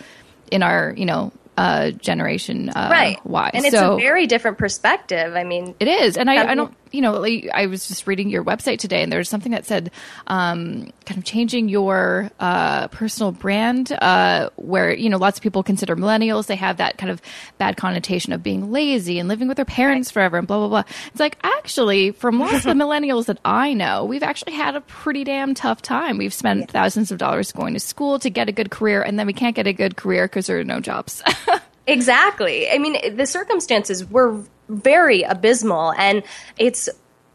in 0.51 0.62
our 0.62 0.93
you 0.96 1.05
know 1.05 1.31
uh, 1.58 1.91
generation 1.91 2.70
uh, 2.70 2.89
right 2.91 3.25
wise. 3.25 3.51
And 3.53 3.65
it's 3.65 3.75
so, 3.75 3.96
a 3.96 3.98
very 3.98 4.27
different 4.27 4.58
perspective. 4.58 5.36
I 5.36 5.43
mean, 5.43 5.75
it 5.79 5.88
is. 5.88 6.17
And 6.17 6.29
I, 6.29 6.51
I 6.51 6.55
don't, 6.55 6.74
you 6.91 7.01
know, 7.01 7.13
like, 7.13 7.50
I 7.53 7.67
was 7.67 7.88
just 7.88 8.07
reading 8.07 8.29
your 8.29 8.43
website 8.43 8.79
today, 8.79 9.01
and 9.01 9.12
there's 9.12 9.29
something 9.29 9.51
that 9.51 9.65
said 9.65 9.91
um, 10.27 10.91
kind 11.05 11.17
of 11.17 11.24
changing 11.24 11.69
your 11.69 12.29
uh, 12.39 12.88
personal 12.89 13.31
brand, 13.31 13.91
uh, 13.91 14.50
where 14.57 14.93
you 14.93 15.10
know 15.10 15.17
lots 15.17 15.38
of 15.38 15.43
people 15.43 15.63
consider 15.63 15.95
millennials 15.95 16.48
they 16.48 16.55
have 16.55 16.77
that 16.77 16.98
kind 16.98 17.10
of 17.10 17.21
bad 17.57 17.77
connotation 17.77 18.33
of 18.33 18.43
being 18.43 18.71
lazy 18.71 19.19
and 19.19 19.29
living 19.29 19.48
with 19.48 19.55
their 19.57 19.65
parents 19.65 20.10
right. 20.10 20.13
forever 20.13 20.38
and 20.38 20.48
blah 20.48 20.60
blah 20.60 20.67
blah. 20.67 20.83
It's 21.07 21.19
like 21.19 21.38
actually, 21.43 22.12
from 22.12 22.39
lots 22.39 22.53
of 22.53 22.63
the 22.63 22.69
millennials 22.83 23.25
that 23.25 23.39
I 23.45 23.74
know, 23.74 24.05
we've 24.05 24.24
actually 24.24 24.53
had 24.53 24.75
a 24.75 24.81
pretty 24.81 25.24
damn 25.24 25.53
tough 25.53 25.81
time. 25.81 26.17
We've 26.17 26.33
spent 26.33 26.62
yeah. 26.62 26.65
thousands 26.67 27.12
of 27.12 27.17
dollars 27.17 27.51
going 27.51 27.74
to 27.74 27.79
school 27.79 28.19
to 28.19 28.29
get 28.29 28.50
a 28.50 28.51
good 28.51 28.71
career, 28.71 29.01
and 29.01 29.17
then 29.17 29.27
we 29.27 29.33
can't 29.33 29.55
get 29.55 29.67
a 29.67 29.74
good 29.74 29.95
career 29.95 30.25
because 30.25 30.48
there 30.48 30.60
are 30.60 30.63
no 30.63 30.79
jobs. 30.79 31.24
exactly. 31.88 32.69
I 32.69 32.77
mean, 32.77 33.15
the 33.15 33.25
circumstances 33.25 34.05
were 34.05 34.43
very 34.69 35.23
abysmal. 35.23 35.93
And 35.93 36.23
it's 36.57 36.89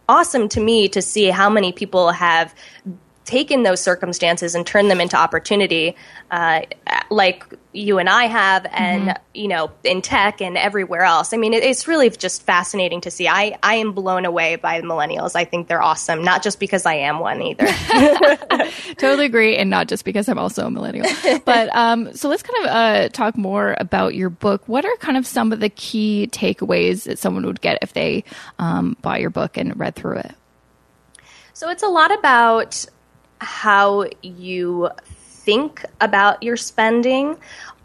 awesome 0.09 0.49
to 0.51 0.61
me 0.61 0.89
to 0.89 1.03
see 1.03 1.27
how 1.27 1.51
many 1.51 1.73
people 1.73 2.11
have 2.11 2.55
taken 3.27 3.65
those 3.65 3.81
circumstances 3.81 4.55
and 4.55 4.67
turned 4.67 4.91
them 4.91 5.01
into 5.01 5.17
opportunity, 5.17 5.97
uh, 6.31 6.63
like 7.11 7.45
you 7.73 7.99
and 7.99 8.09
I 8.09 8.25
have, 8.27 8.67
and 8.71 9.09
mm-hmm. 9.09 9.23
you 9.35 9.49
know, 9.49 9.71
in 9.85 10.01
tech 10.01 10.41
and 10.41 10.57
everywhere 10.57 11.03
else. 11.03 11.35
I 11.35 11.37
mean, 11.37 11.53
it, 11.53 11.63
it's 11.63 11.87
really 11.87 12.09
just 12.09 12.45
fascinating 12.45 13.03
to 13.03 13.11
see. 13.11 13.29
I 13.29 13.59
I 13.63 13.75
am 13.75 13.93
blown 13.93 14.25
away 14.25 14.57
by 14.57 14.81
millennials. 14.81 15.37
I 15.37 15.45
think 15.45 15.69
they're 15.69 15.83
awesome, 15.83 16.25
not 16.25 16.43
just 16.43 16.59
because 16.61 16.87
I 16.87 16.95
am 16.95 17.19
one 17.19 17.43
either. 17.43 17.67
totally 18.97 19.27
agree, 19.27 19.57
and 19.57 19.69
not 19.69 19.89
just 19.89 20.05
because 20.05 20.29
I'm 20.29 20.39
also 20.39 20.67
a 20.67 20.71
millennial. 20.71 21.07
But 21.45 21.75
um, 21.75 22.15
so 22.15 22.29
let's 22.29 22.43
kind 22.43 22.65
of 22.65 22.71
uh, 22.71 23.09
talk 23.11 23.37
more 23.37 23.77
about 23.79 24.15
your 24.15 24.31
book. 24.31 24.63
What 24.67 24.85
are 24.85 24.97
kind 24.99 25.19
of 25.19 25.27
some 25.27 25.53
of 25.53 25.61
the 25.61 25.69
key 25.69 26.29
takeaways 26.31 27.05
that 27.05 27.19
someone 27.19 27.45
would 27.45 27.61
get 27.61 27.79
if 27.83 27.93
they 27.93 28.25
um, 28.59 28.97
bought 29.03 29.21
your 29.21 29.31
book 29.31 29.57
and 29.57 29.79
read 29.79 29.97
through 29.97 30.19
it? 30.19 30.35
So 31.53 31.71
it's 31.71 31.83
a 31.83 31.89
lot 31.89 32.17
about 32.17 32.85
how 33.41 34.07
you 34.23 34.91
think 35.09 35.85
about 36.01 36.43
your 36.43 36.57
spending, 36.57 37.37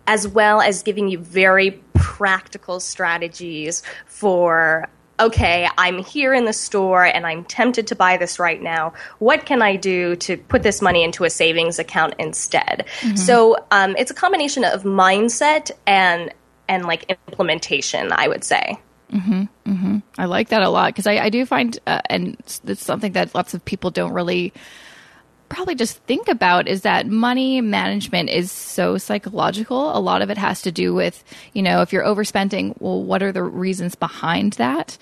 as 0.08 0.28
well 0.28 0.62
as 0.62 0.84
giving 0.84 1.08
you 1.08 1.20
very 1.20 1.72
practical 1.94 2.80
strategies 2.80 3.84
for 4.06 4.90
okay, 5.20 5.70
I'm 5.78 6.00
here 6.00 6.34
in 6.34 6.46
the 6.46 6.54
store 6.54 7.06
and 7.06 7.28
I'm 7.28 7.44
tempted 7.44 7.86
to 7.88 7.96
buy 7.96 8.18
this 8.18 8.40
right 8.40 8.60
now. 8.60 8.94
What 9.20 9.46
can 9.46 9.62
I 9.62 9.76
do 9.76 10.16
to 10.16 10.36
put 10.36 10.64
this 10.64 10.82
money 10.82 11.04
into 11.04 11.26
a 11.26 11.30
savings 11.30 11.78
account 11.78 12.16
instead? 12.18 12.86
Mm-hmm. 13.02 13.18
So 13.18 13.58
um, 13.70 13.96
it's 14.00 14.10
a 14.10 14.16
combination 14.16 14.64
of 14.64 14.82
mindset 14.82 15.70
and 15.86 16.34
and 16.68 16.86
like 16.86 17.06
implementation, 17.28 18.12
I 18.14 18.28
would 18.28 18.44
say. 18.44 18.80
Mm-hmm, 19.12 19.72
mm-hmm. 19.72 19.98
I 20.18 20.26
like 20.26 20.50
that 20.50 20.64
a 20.64 20.70
lot 20.70 20.94
because 20.94 21.06
I, 21.06 21.18
I, 21.18 21.30
do 21.30 21.46
find, 21.46 21.78
uh, 21.86 22.00
and 22.10 22.38
it's 22.40 22.82
something 22.82 23.12
that 23.12 23.36
lots 23.36 23.54
of 23.54 23.66
people 23.66 23.92
don't 23.92 24.14
really 24.14 24.54
probably 25.52 25.76
just 25.76 25.98
think 26.04 26.28
about 26.28 26.68
is 26.68 26.82
that 26.82 27.08
money 27.08 27.62
management 27.62 28.30
is 28.30 28.52
so 28.52 28.98
psychological. 28.98 29.96
A 29.96 30.00
lot 30.00 30.22
of 30.22 30.30
it 30.30 30.38
has 30.38 30.62
to 30.64 30.72
do 30.72 30.94
with, 30.94 31.24
you 31.54 31.62
know, 31.62 31.82
if 31.82 31.94
you're 31.94 32.04
overspending, 32.04 32.76
well, 32.80 33.04
what 33.04 33.22
are 33.22 33.32
the 33.32 33.44
reasons 33.44 33.96
behind 33.96 34.54
that? 34.54 34.98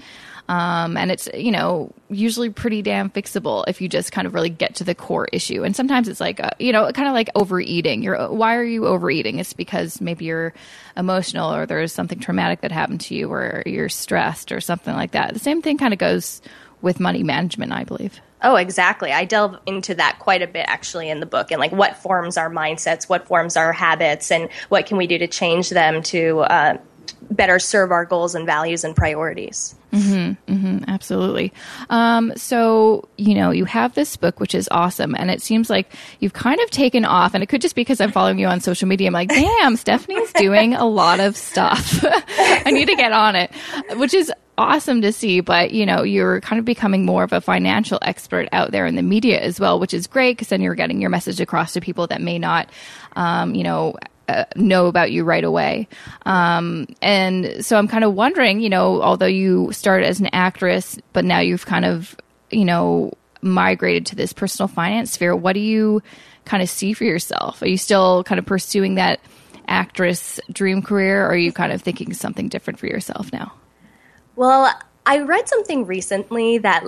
Um, 0.49 0.97
and 0.97 1.11
it's, 1.11 1.29
you 1.35 1.51
know, 1.51 1.93
usually 2.09 2.49
pretty 2.49 2.81
damn 2.81 3.11
fixable 3.11 3.63
if 3.67 3.81
you 3.81 3.87
just 3.87 4.11
kind 4.11 4.25
of 4.25 4.33
really 4.33 4.49
get 4.49 4.73
to 4.75 4.83
the 4.83 4.95
core 4.95 5.27
issue. 5.31 5.63
And 5.63 5.75
sometimes 5.75 6.07
it's 6.07 6.19
like, 6.19 6.39
uh, 6.39 6.49
you 6.57 6.71
know, 6.71 6.91
kind 6.91 7.07
of 7.07 7.13
like 7.13 7.29
overeating. 7.35 8.01
You're, 8.01 8.31
why 8.31 8.55
are 8.55 8.63
you 8.63 8.87
overeating? 8.87 9.37
It's 9.37 9.53
because 9.53 10.01
maybe 10.01 10.25
you're 10.25 10.55
emotional 10.97 11.53
or 11.53 11.67
there's 11.67 11.93
something 11.93 12.19
traumatic 12.19 12.61
that 12.61 12.71
happened 12.71 13.01
to 13.01 13.15
you 13.15 13.31
or 13.31 13.61
you're 13.67 13.89
stressed 13.89 14.51
or 14.51 14.59
something 14.59 14.95
like 14.95 15.11
that. 15.11 15.33
The 15.33 15.39
same 15.39 15.61
thing 15.61 15.77
kind 15.77 15.93
of 15.93 15.99
goes 15.99 16.41
with 16.81 16.99
money 16.99 17.23
management, 17.23 17.71
I 17.71 17.83
believe. 17.83 18.19
Oh, 18.41 18.55
exactly. 18.55 19.11
I 19.11 19.25
delve 19.25 19.59
into 19.65 19.95
that 19.95 20.19
quite 20.19 20.41
a 20.41 20.47
bit 20.47 20.65
actually 20.67 21.09
in 21.09 21.19
the 21.19 21.25
book 21.25 21.51
and 21.51 21.59
like 21.59 21.73
what 21.73 21.97
forms 21.97 22.37
our 22.37 22.49
mindsets, 22.49 23.09
what 23.09 23.27
forms 23.27 23.57
our 23.57 23.73
habits, 23.73 24.31
and 24.31 24.49
what 24.69 24.85
can 24.85 24.97
we 24.97 25.07
do 25.07 25.17
to 25.17 25.27
change 25.27 25.69
them 25.69 26.01
to 26.03 26.39
uh, 26.39 26.77
better 27.29 27.59
serve 27.59 27.91
our 27.91 28.05
goals 28.05 28.35
and 28.35 28.45
values 28.45 28.83
and 28.83 28.95
priorities. 28.95 29.75
Mm-hmm, 29.91 30.53
mm-hmm, 30.53 30.83
absolutely. 30.87 31.51
Um, 31.89 32.33
so, 32.35 33.07
you 33.17 33.33
know, 33.33 33.51
you 33.51 33.65
have 33.65 33.95
this 33.95 34.15
book, 34.17 34.39
which 34.39 34.53
is 34.53 34.67
awesome. 34.71 35.15
And 35.15 35.31
it 35.31 35.41
seems 35.41 35.69
like 35.69 35.91
you've 36.19 36.33
kind 36.33 36.59
of 36.61 36.69
taken 36.69 37.05
off. 37.05 37.33
And 37.33 37.43
it 37.43 37.47
could 37.47 37.61
just 37.61 37.75
be 37.75 37.81
because 37.81 37.99
I'm 37.99 38.11
following 38.11 38.39
you 38.39 38.47
on 38.47 38.59
social 38.61 38.87
media. 38.87 39.07
I'm 39.07 39.13
like, 39.13 39.29
damn, 39.29 39.75
Stefanie's 39.75 40.33
doing 40.33 40.75
a 40.75 40.85
lot 40.85 41.19
of 41.19 41.35
stuff. 41.35 42.03
I 42.05 42.71
need 42.71 42.87
to 42.87 42.95
get 42.95 43.11
on 43.11 43.35
it, 43.35 43.51
which 43.95 44.13
is 44.13 44.31
awesome 44.59 45.01
to 45.01 45.11
see, 45.13 45.39
but 45.39 45.71
you 45.71 45.85
know, 45.85 46.03
you're 46.03 46.41
kind 46.41 46.59
of 46.59 46.65
becoming 46.65 47.05
more 47.05 47.23
of 47.23 47.31
a 47.31 47.39
financial 47.39 47.97
expert 48.01 48.49
out 48.51 48.71
there 48.71 48.85
in 48.85 48.95
the 48.95 49.01
media 49.01 49.39
as 49.39 49.59
well, 49.59 49.79
which 49.79 49.93
is 49.93 50.05
great 50.05 50.33
because 50.33 50.49
then 50.49 50.61
you're 50.61 50.75
getting 50.75 50.99
your 50.99 51.09
message 51.09 51.39
across 51.39 51.73
to 51.73 51.81
people 51.81 52.07
that 52.07 52.21
may 52.21 52.37
not, 52.37 52.69
um, 53.15 53.55
you 53.55 53.63
know, 53.63 53.95
uh, 54.27 54.43
know 54.55 54.87
about 54.87 55.11
you 55.11 55.23
right 55.23 55.43
away. 55.43 55.87
Um, 56.25 56.87
and 57.01 57.65
so 57.65 57.77
I'm 57.77 57.87
kind 57.87 58.03
of 58.03 58.13
wondering, 58.13 58.59
you 58.59 58.69
know, 58.69 59.01
although 59.01 59.25
you 59.25 59.71
started 59.71 60.05
as 60.05 60.19
an 60.19 60.29
actress, 60.33 60.99
but 61.13 61.25
now 61.25 61.39
you've 61.39 61.65
kind 61.65 61.85
of, 61.85 62.15
you 62.51 62.65
know, 62.65 63.13
migrated 63.41 64.05
to 64.07 64.15
this 64.15 64.33
personal 64.33 64.67
finance 64.67 65.13
sphere, 65.13 65.35
what 65.35 65.53
do 65.53 65.61
you 65.61 66.03
kind 66.43 66.61
of 66.61 66.69
see 66.69 66.93
for 66.93 67.05
yourself? 67.05 67.61
Are 67.61 67.67
you 67.67 67.77
still 67.77 68.23
kind 68.25 68.37
of 68.37 68.45
pursuing 68.45 68.95
that 68.95 69.21
actress 69.69 70.39
dream 70.51 70.81
career, 70.81 71.23
or 71.25 71.29
are 71.29 71.37
you 71.37 71.53
kind 71.53 71.71
of 71.71 71.81
thinking 71.81 72.13
something 72.13 72.49
different 72.49 72.77
for 72.77 72.87
yourself 72.87 73.31
now? 73.31 73.53
Well, 74.39 74.73
I 75.05 75.19
read 75.19 75.49
something 75.49 75.85
recently 75.85 76.59
that 76.59 76.85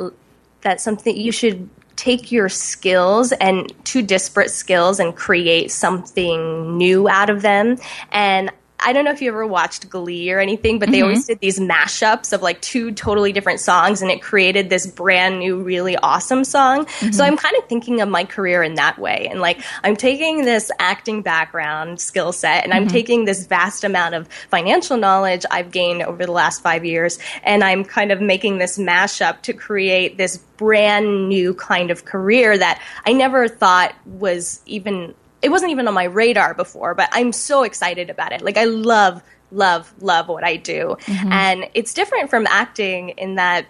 that 0.62 0.80
something 0.80 1.18
you 1.18 1.34
should 1.34 1.70
take 1.98 2.32
your 2.32 2.48
skills 2.48 3.34
and 3.34 3.74
two 3.84 4.02
disparate 4.02 4.52
skills 4.52 5.02
and 5.02 5.14
create 5.14 5.70
something 5.70 6.78
new 6.78 7.10
out 7.10 7.30
of 7.30 7.42
them. 7.42 7.76
And 8.14 8.52
I 8.82 8.94
don't 8.94 9.06
know 9.06 9.12
if 9.12 9.22
you 9.22 9.30
ever 9.30 9.46
watched 9.46 9.90
Glee 9.90 10.32
or 10.32 10.40
anything, 10.40 10.80
but 10.80 10.90
they 10.90 10.98
mm-hmm. 10.98 11.04
always 11.06 11.28
did 11.28 11.40
these 11.40 11.60
mashups 11.60 12.34
of 12.34 12.42
like 12.42 12.62
two 12.62 12.92
totally 12.92 13.32
different 13.32 13.60
songs, 13.60 14.02
and 14.02 14.10
it 14.10 14.22
created 14.22 14.70
this 14.70 14.88
brand 14.88 15.40
new, 15.40 15.62
really 15.62 15.96
awesome 15.98 16.44
song. 16.44 16.86
Mm-hmm. 16.86 17.12
So 17.12 17.24
I'm 17.24 17.38
kind 17.38 17.56
of 17.58 17.68
thinking 17.68 18.02
of 18.02 18.10
my 18.10 18.24
career 18.24 18.64
in 18.64 18.76
that 18.76 18.98
way. 18.98 19.28
And 19.30 19.40
like, 19.40 19.62
I'm 19.84 19.96
taking 19.96 20.46
this 20.46 20.72
acting 20.80 21.22
background 21.22 22.02
skill 22.02 22.32
set, 22.32 22.64
and 22.64 22.74
I'm 22.74 22.84
mm-hmm. 22.84 22.92
taking 22.92 23.26
this 23.26 23.46
vast 23.46 23.84
amount 23.84 24.16
of 24.16 24.28
financial 24.50 24.98
knowledge 24.98 25.46
I've 25.52 25.72
gained 25.72 26.04
over 26.04 26.26
the 26.26 26.32
last 26.32 26.62
five 26.62 26.84
years, 26.84 27.20
and 27.44 27.64
I'm 27.64 27.84
kind 27.84 28.12
of 28.12 28.22
making 28.22 28.58
this 28.58 28.78
mashup 28.78 29.42
to 29.44 29.54
create 29.54 30.18
this 30.18 30.38
brand 30.38 31.28
new 31.28 31.54
kind 31.56 31.90
of 31.92 32.06
career 32.06 32.56
that 32.58 32.82
I 33.06 33.14
never 33.14 33.48
thought 33.48 33.96
was 34.06 34.62
even 34.66 35.16
it 35.42 35.50
wasn't 35.50 35.72
even 35.72 35.88
on 35.88 35.94
my 35.94 36.04
radar 36.04 36.54
before, 36.54 36.94
but 36.94 37.10
I'm 37.12 37.32
so 37.32 37.64
excited 37.64 38.10
about 38.10 38.32
it. 38.32 38.42
Like 38.42 38.58
I 38.58 38.66
love, 38.66 39.22
love, 39.52 39.94
love 40.00 40.28
what 40.28 40.44
I 40.44 40.56
do. 40.56 40.98
Mm-hmm. 41.02 41.32
And 41.32 41.70
it's 41.74 41.94
different 41.94 42.30
from 42.30 42.46
acting 42.48 43.10
in 43.10 43.36
that 43.36 43.66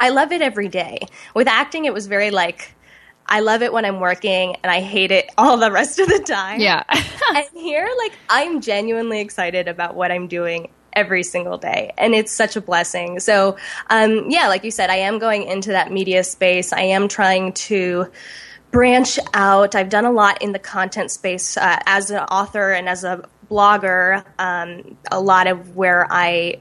I 0.00 0.10
love 0.10 0.32
it 0.32 0.42
every 0.42 0.68
day. 0.68 1.00
With 1.34 1.48
acting, 1.48 1.84
it 1.84 1.92
was 1.92 2.06
very 2.06 2.30
like, 2.30 2.74
I 3.26 3.40
love 3.40 3.62
it 3.62 3.72
when 3.72 3.84
I'm 3.84 4.00
working 4.00 4.56
and 4.62 4.70
I 4.70 4.80
hate 4.80 5.10
it 5.10 5.28
all 5.36 5.58
the 5.58 5.70
rest 5.70 5.98
of 5.98 6.08
the 6.08 6.20
time. 6.20 6.60
Yeah. 6.60 6.82
and 7.34 7.46
here, 7.52 7.88
like, 7.98 8.12
I'm 8.30 8.60
genuinely 8.60 9.20
excited 9.20 9.68
about 9.68 9.94
what 9.94 10.10
I'm 10.10 10.28
doing 10.28 10.70
every 10.94 11.22
single 11.22 11.58
day 11.58 11.92
and 11.96 12.14
it's 12.14 12.32
such 12.32 12.56
a 12.56 12.60
blessing 12.60 13.20
so 13.20 13.56
um, 13.88 14.28
yeah 14.30 14.48
like 14.48 14.64
you 14.64 14.70
said 14.70 14.90
i 14.90 14.96
am 14.96 15.18
going 15.18 15.44
into 15.44 15.70
that 15.70 15.92
media 15.92 16.24
space 16.24 16.72
i 16.72 16.80
am 16.80 17.06
trying 17.06 17.52
to 17.52 18.10
branch 18.70 19.18
out 19.34 19.74
i've 19.74 19.88
done 19.88 20.04
a 20.04 20.12
lot 20.12 20.40
in 20.42 20.52
the 20.52 20.58
content 20.58 21.10
space 21.10 21.56
uh, 21.56 21.78
as 21.86 22.10
an 22.10 22.18
author 22.18 22.72
and 22.72 22.88
as 22.88 23.04
a 23.04 23.26
blogger 23.50 24.24
um, 24.38 24.96
a 25.10 25.20
lot 25.20 25.46
of 25.46 25.74
where 25.76 26.06
i 26.10 26.58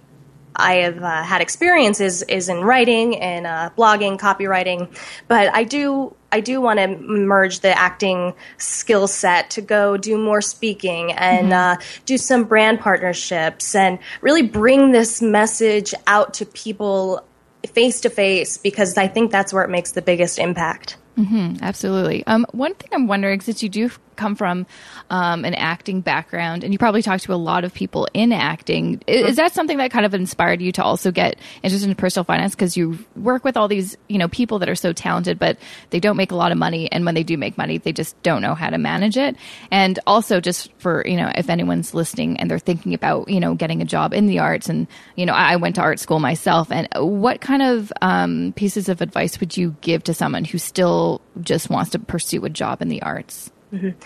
I 0.57 0.75
have 0.77 1.03
uh, 1.03 1.23
had 1.23 1.41
experiences 1.41 2.23
is 2.23 2.49
in 2.49 2.61
writing 2.61 3.17
and 3.17 3.45
uh, 3.45 3.69
blogging, 3.77 4.19
copywriting, 4.19 4.89
but 5.27 5.53
I 5.53 5.63
do 5.63 6.15
I 6.29 6.41
do 6.41 6.59
want 6.59 6.79
to 6.79 6.87
merge 6.87 7.61
the 7.61 7.77
acting 7.77 8.33
skill 8.57 9.07
set 9.07 9.51
to 9.51 9.61
go 9.61 9.95
do 9.95 10.17
more 10.17 10.41
speaking 10.41 11.13
and 11.13 11.51
mm-hmm. 11.51 11.79
uh, 11.79 11.83
do 12.05 12.17
some 12.17 12.43
brand 12.43 12.81
partnerships 12.81 13.73
and 13.75 13.99
really 14.19 14.41
bring 14.41 14.91
this 14.91 15.21
message 15.21 15.93
out 16.05 16.33
to 16.35 16.45
people 16.45 17.23
face 17.65 18.01
to 18.01 18.09
face 18.09 18.57
because 18.57 18.97
I 18.97 19.07
think 19.07 19.31
that's 19.31 19.53
where 19.53 19.63
it 19.63 19.69
makes 19.69 19.91
the 19.93 20.01
biggest 20.01 20.37
impact. 20.37 20.97
Mm-hmm, 21.17 21.63
absolutely. 21.63 22.25
Um, 22.27 22.45
one 22.51 22.75
thing 22.75 22.89
I'm 22.93 23.07
wondering, 23.07 23.41
since 23.41 23.63
you 23.63 23.69
do 23.69 23.89
come 24.17 24.36
from 24.36 24.65
um, 25.09 25.45
an 25.45 25.53
acting 25.53 26.01
background 26.01 26.63
and 26.63 26.74
you 26.74 26.79
probably 26.79 27.01
talk 27.01 27.21
to 27.21 27.33
a 27.33 27.36
lot 27.36 27.63
of 27.63 27.74
people 27.74 28.07
in 28.13 28.31
acting, 28.31 29.01
is, 29.07 29.31
is 29.31 29.36
that 29.38 29.53
something 29.53 29.77
that 29.77 29.91
kind 29.91 30.05
of 30.05 30.13
inspired 30.13 30.62
you 30.62 30.71
to 30.74 30.83
also 30.83 31.12
get 31.12 31.38
interested 31.63 31.89
in 31.89 31.95
personal 31.95 32.24
finance? 32.24 32.55
Because 32.55 32.75
you 32.75 32.97
work 33.15 33.43
with 33.43 33.55
all 33.55 33.67
these, 33.67 33.95
you 34.07 34.17
know, 34.17 34.27
people 34.27 34.59
that 34.59 34.69
are 34.69 34.75
so 34.75 34.93
talented, 34.93 35.39
but 35.39 35.57
they 35.89 36.00
don't 36.00 36.17
make 36.17 36.31
a 36.31 36.36
lot 36.36 36.51
of 36.51 36.57
money, 36.57 36.91
and 36.91 37.05
when 37.05 37.15
they 37.15 37.24
do 37.24 37.38
make 37.38 37.57
money, 37.57 37.77
they 37.77 37.93
just 37.93 38.21
don't 38.24 38.41
know 38.41 38.55
how 38.55 38.69
to 38.69 38.77
manage 38.77 39.17
it. 39.17 39.36
And 39.71 40.00
also, 40.07 40.41
just 40.41 40.71
for 40.79 41.05
you 41.07 41.17
know, 41.17 41.31
if 41.36 41.50
anyone's 41.50 41.93
listening 41.93 42.39
and 42.39 42.50
they're 42.50 42.59
thinking 42.59 42.93
about 42.93 43.29
you 43.29 43.39
know 43.39 43.55
getting 43.55 43.81
a 43.81 43.86
job 43.86 44.13
in 44.13 44.27
the 44.27 44.39
arts, 44.39 44.69
and 44.69 44.88
you 45.15 45.25
know, 45.25 45.33
I 45.33 45.55
went 45.55 45.75
to 45.75 45.81
art 45.81 46.00
school 46.00 46.19
myself, 46.19 46.71
and 46.71 46.88
what 46.95 47.41
kind 47.41 47.62
of 47.62 47.93
um, 48.01 48.53
pieces 48.55 48.89
of 48.89 49.01
advice 49.01 49.39
would 49.39 49.55
you 49.55 49.75
give 49.81 50.03
to 50.05 50.13
someone 50.13 50.45
who 50.45 50.57
still 50.57 51.21
just 51.41 51.69
wants 51.69 51.91
to 51.91 52.00
pursue 52.00 52.43
a 52.45 52.50
job 52.50 52.81
in 52.81 52.89
the 52.89 53.01
arts? 53.01 53.51
Mm-hmm. 53.74 54.00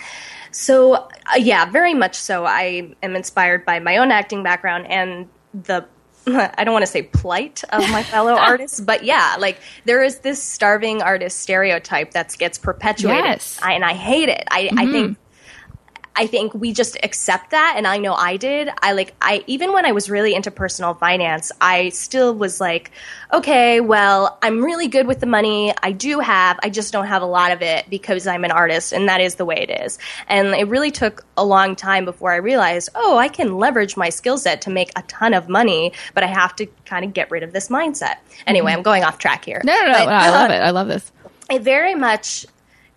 So, 0.51 0.93
uh, 0.95 1.07
yeah, 1.37 1.65
very 1.65 1.93
much 1.93 2.15
so. 2.15 2.45
I 2.45 2.93
am 3.01 3.15
inspired 3.15 3.65
by 3.65 3.79
my 3.79 3.97
own 3.97 4.11
acting 4.11 4.43
background 4.43 4.87
and 4.87 5.29
the 5.53 5.85
I 6.27 6.63
don't 6.63 6.73
want 6.73 6.83
to 6.83 6.91
say 6.91 7.03
plight 7.03 7.63
of 7.71 7.89
my 7.89 8.03
fellow 8.03 8.33
artists, 8.37 8.79
but 8.79 9.03
yeah, 9.03 9.37
like 9.39 9.57
there 9.85 10.03
is 10.03 10.19
this 10.19 10.41
starving 10.41 11.01
artist 11.01 11.39
stereotype 11.39 12.11
that 12.11 12.35
gets 12.37 12.59
perpetuated, 12.59 13.25
yes. 13.25 13.59
I, 13.61 13.73
and 13.73 13.83
I 13.83 13.93
hate 13.93 14.29
it. 14.29 14.43
I, 14.51 14.65
mm-hmm. 14.65 14.77
I 14.77 14.85
think 14.91 15.17
I 16.15 16.27
think 16.27 16.53
we 16.53 16.73
just 16.73 16.97
accept 17.03 17.51
that 17.51 17.75
and 17.77 17.87
I 17.87 17.97
know 17.97 18.13
I 18.13 18.37
did. 18.37 18.69
I 18.81 18.91
like 18.91 19.15
I 19.21 19.43
even 19.47 19.71
when 19.71 19.85
I 19.85 19.93
was 19.93 20.09
really 20.09 20.35
into 20.35 20.51
personal 20.51 20.93
finance, 20.93 21.51
I 21.61 21.89
still 21.89 22.35
was 22.35 22.59
like, 22.59 22.91
okay, 23.31 23.79
well, 23.79 24.37
I'm 24.41 24.63
really 24.63 24.87
good 24.87 25.07
with 25.07 25.21
the 25.21 25.25
money. 25.25 25.73
I 25.81 25.93
do 25.93 26.19
have, 26.19 26.59
I 26.63 26.69
just 26.69 26.91
don't 26.91 27.07
have 27.07 27.21
a 27.21 27.25
lot 27.25 27.51
of 27.51 27.61
it 27.61 27.89
because 27.89 28.27
I'm 28.27 28.43
an 28.43 28.51
artist 28.51 28.91
and 28.91 29.07
that 29.07 29.21
is 29.21 29.35
the 29.35 29.45
way 29.45 29.55
it 29.55 29.85
is. 29.85 29.99
And 30.27 30.49
it 30.49 30.67
really 30.67 30.91
took 30.91 31.25
a 31.37 31.45
long 31.45 31.75
time 31.75 32.03
before 32.03 32.31
I 32.31 32.37
realized, 32.37 32.89
oh, 32.93 33.17
I 33.17 33.29
can 33.29 33.57
leverage 33.57 33.95
my 33.95 34.09
skill 34.09 34.37
set 34.37 34.61
to 34.63 34.69
make 34.69 34.91
a 34.97 35.03
ton 35.03 35.33
of 35.33 35.47
money, 35.47 35.93
but 36.13 36.23
I 36.23 36.27
have 36.27 36.55
to 36.57 36.65
kind 36.85 37.05
of 37.05 37.13
get 37.13 37.31
rid 37.31 37.43
of 37.43 37.53
this 37.53 37.69
mindset. 37.69 38.15
Anyway, 38.45 38.71
mm-hmm. 38.71 38.79
I'm 38.79 38.83
going 38.83 39.03
off 39.03 39.17
track 39.17 39.45
here. 39.45 39.61
No, 39.63 39.73
no, 39.73 39.87
no. 39.87 40.05
But, 40.05 40.09
I 40.09 40.29
love 40.29 40.51
it. 40.51 40.61
I 40.61 40.69
love 40.71 40.87
this. 40.87 41.11
It 41.49 41.61
very 41.61 41.95
much 41.95 42.45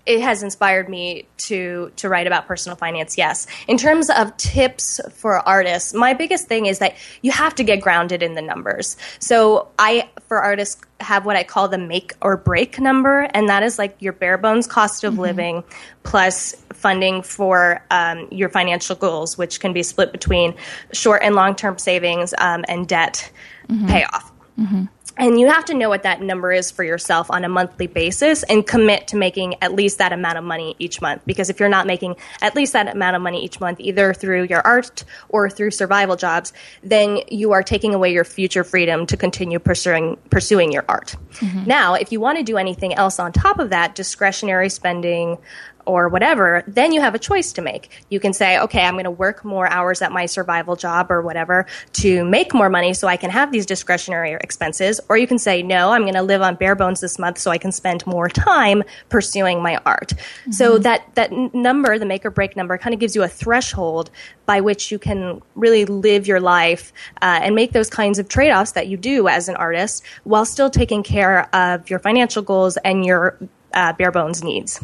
it 0.07 0.21
has 0.21 0.43
inspired 0.43 0.89
me 0.89 1.27
to 1.37 1.91
to 1.97 2.09
write 2.09 2.27
about 2.27 2.47
personal 2.47 2.77
finance 2.77 3.17
yes 3.17 3.47
in 3.69 3.77
terms 3.79 4.11
of 4.11 4.37
tips 4.37 5.01
for 5.13 5.47
artists 5.49 5.95
my 5.95 6.13
biggest 6.13 6.47
thing 6.47 6.67
is 6.67 6.79
that 6.79 6.95
you 7.23 7.31
have 7.31 7.55
to 7.55 7.65
get 7.65 7.81
grounded 7.81 8.23
in 8.23 8.35
the 8.35 8.43
numbers 8.43 8.97
so 9.19 9.69
i 9.79 10.09
for 10.29 10.41
artists 10.41 10.81
have 11.01 11.27
what 11.27 11.37
i 11.37 11.43
call 11.43 11.69
the 11.69 11.79
make 11.79 12.13
or 12.21 12.37
break 12.37 12.79
number 12.79 13.21
and 13.35 13.49
that 13.49 13.63
is 13.63 13.79
like 13.79 13.97
your 14.01 14.13
bare 14.13 14.39
bones 14.39 14.67
cost 14.67 15.05
of 15.05 15.15
mm-hmm. 15.15 15.23
living 15.23 15.65
plus 16.03 16.55
funding 16.73 17.23
for 17.23 17.83
um, 17.91 18.29
your 18.31 18.49
financial 18.49 18.97
goals 18.97 19.39
which 19.39 19.61
can 19.61 19.73
be 19.73 19.83
split 19.83 20.13
between 20.13 20.55
short 20.93 21.23
and 21.23 21.35
long 21.35 21.55
term 21.55 21.79
savings 21.79 22.35
um, 22.39 22.65
and 22.69 22.89
debt 22.89 23.31
mm-hmm. 23.69 23.87
payoff 23.87 24.33
mm-hmm. 24.59 24.85
And 25.17 25.39
you 25.39 25.47
have 25.49 25.65
to 25.67 25.75
know 25.75 25.89
what 25.89 26.03
that 26.03 26.21
number 26.21 26.53
is 26.53 26.71
for 26.71 26.83
yourself 26.83 27.31
on 27.31 27.45
a 27.45 27.49
monthly 27.49 27.87
basis 27.87 28.43
and 28.45 28.67
commit 28.67 29.09
to 29.09 29.17
making 29.17 29.57
at 29.63 29.73
least 29.73 29.99
that 29.99 30.13
amount 30.13 30.39
of 30.39 30.45
money 30.45 30.75
each 30.79 31.01
month. 31.01 31.23
Because 31.25 31.51
if 31.51 31.61
you're 31.61 31.69
not 31.69 31.87
making 31.87 32.17
at 32.43 32.55
least 32.57 32.73
that 32.73 32.89
amount 32.89 33.15
of 33.15 33.23
money 33.23 33.45
each 33.45 33.61
month, 33.61 33.81
either 33.81 34.13
through 34.13 34.45
your 34.45 34.61
art 34.61 35.05
or 35.29 35.49
through 35.49 35.71
survival 35.71 36.17
jobs, 36.17 36.53
then 36.83 37.21
you 37.29 37.53
are 37.53 37.63
taking 37.63 37.95
away 37.95 38.13
your 38.13 38.25
future 38.25 38.65
freedom 38.65 39.07
to 39.07 39.17
continue 39.17 39.59
pursuing, 39.59 40.17
pursuing 40.31 40.73
your 40.73 40.85
art. 40.89 41.15
Mm-hmm. 41.35 41.65
Now, 41.65 41.95
if 41.95 42.11
you 42.11 42.21
want 42.21 42.39
to 42.39 42.45
do 42.45 42.57
anything 42.57 42.95
else 42.95 43.19
on 43.21 43.33
top 43.33 43.59
of 43.59 43.71
that, 43.71 43.95
discretionary 43.95 44.69
spending, 44.69 45.39
or 45.87 46.09
whatever, 46.09 46.65
then 46.67 46.93
you 46.93 47.01
have 47.01 47.15
a 47.15 47.19
choice 47.19 47.53
to 47.53 47.63
make. 47.63 47.91
You 48.11 48.21
can 48.21 48.33
say, 48.33 48.59
okay, 48.59 48.83
I'm 48.85 48.95
going 48.95 49.05
to 49.05 49.11
work 49.11 49.45
more 49.45 49.69
hours 49.69 50.03
at 50.03 50.13
my 50.13 50.27
survival 50.27 50.77
job 50.77 51.11
or 51.11 51.23
whatever 51.23 51.67
to 51.95 52.25
make 52.25 52.55
more 52.55 52.69
money 52.69 52.95
so 52.95 53.09
I 53.09 53.17
can 53.17 53.31
have 53.31 53.53
these 53.53 53.67
discretionary 53.67 54.33
expenses. 54.33 55.01
Or 55.09 55.17
you 55.17 55.27
can 55.27 55.39
say, 55.39 55.63
no, 55.63 55.91
I'm 55.91 56.03
going 56.03 56.15
to 56.15 56.23
live 56.23 56.43
on 56.43 56.57
bare 56.57 56.75
bones 56.75 57.01
this 57.01 57.19
month 57.19 57.39
so 57.39 57.51
I 57.51 57.59
can 57.59 57.73
spend 57.73 58.07
more 58.07 58.29
time 58.29 58.83
pursuing 59.09 59.63
my 59.63 59.77
art. 59.87 60.09
Mm-hmm. 60.09 60.53
So 60.53 60.79
that, 60.79 61.15
that 61.15 61.33
number, 61.33 61.99
the 61.99 62.07
make 62.07 62.25
or 62.25 62.31
break 62.31 62.57
number, 62.57 62.79
kind 62.79 62.95
of 62.95 63.01
gives 63.01 63.15
you 63.15 63.23
a 63.23 63.29
threshold 63.29 64.11
by 64.47 64.61
which 64.61 64.91
you 64.91 64.99
can 64.99 65.41
really 65.55 65.85
live 65.85 66.27
your 66.27 66.41
life 66.41 66.93
uh, 67.23 67.41
and 67.43 67.55
make 67.55 67.73
those 67.73 67.91
kinds 67.91 68.19
of 68.19 68.29
trade 68.29 68.51
offs 68.51 68.73
that 68.73 68.89
you 68.89 68.97
do 68.97 69.29
as 69.29 69.49
an 69.49 69.57
artist 69.57 70.05
while 70.25 70.45
still 70.45 70.71
taking 70.71 71.03
care 71.03 71.55
of 71.55 71.89
your 71.89 71.99
financial 71.99 72.43
goals 72.43 72.77
and 72.79 73.05
your 73.05 73.39
uh, 73.75 73.93
bare 73.93 74.13
bones 74.13 74.43
needs. 74.43 74.81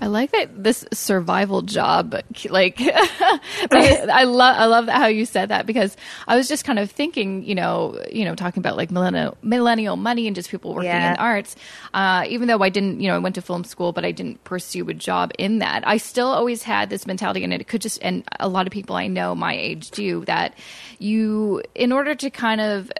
I 0.00 0.06
like 0.06 0.32
that 0.32 0.64
this 0.64 0.86
survival 0.92 1.62
job. 1.62 2.16
Like, 2.48 2.76
I, 2.80 4.06
I 4.10 4.24
love 4.24 4.56
I 4.56 4.64
love 4.64 4.88
how 4.88 5.06
you 5.06 5.26
said 5.26 5.50
that 5.50 5.66
because 5.66 5.96
I 6.26 6.36
was 6.36 6.48
just 6.48 6.64
kind 6.64 6.78
of 6.78 6.90
thinking, 6.90 7.44
you 7.44 7.54
know, 7.54 8.02
you 8.10 8.24
know, 8.24 8.34
talking 8.34 8.60
about 8.60 8.76
like 8.76 8.90
millennial 8.90 9.36
millennial 9.42 9.96
money 9.96 10.26
and 10.26 10.34
just 10.34 10.50
people 10.50 10.74
working 10.74 10.90
yeah. 10.90 11.12
in 11.12 11.18
arts. 11.18 11.54
Uh, 11.92 12.24
even 12.28 12.48
though 12.48 12.62
I 12.62 12.70
didn't, 12.70 13.00
you 13.00 13.08
know, 13.08 13.14
I 13.14 13.18
went 13.18 13.34
to 13.34 13.42
film 13.42 13.62
school, 13.64 13.92
but 13.92 14.04
I 14.04 14.12
didn't 14.12 14.42
pursue 14.44 14.88
a 14.88 14.94
job 14.94 15.32
in 15.38 15.58
that. 15.58 15.86
I 15.86 15.98
still 15.98 16.28
always 16.28 16.62
had 16.62 16.88
this 16.88 17.06
mentality, 17.06 17.44
and 17.44 17.52
it 17.52 17.68
could 17.68 17.82
just, 17.82 17.98
and 18.02 18.24
a 18.38 18.48
lot 18.48 18.66
of 18.66 18.72
people 18.72 18.96
I 18.96 19.06
know 19.06 19.34
my 19.34 19.54
age 19.54 19.90
do 19.90 20.24
that. 20.24 20.54
You, 20.98 21.62
in 21.74 21.92
order 21.92 22.14
to 22.14 22.30
kind 22.30 22.60
of 22.60 22.90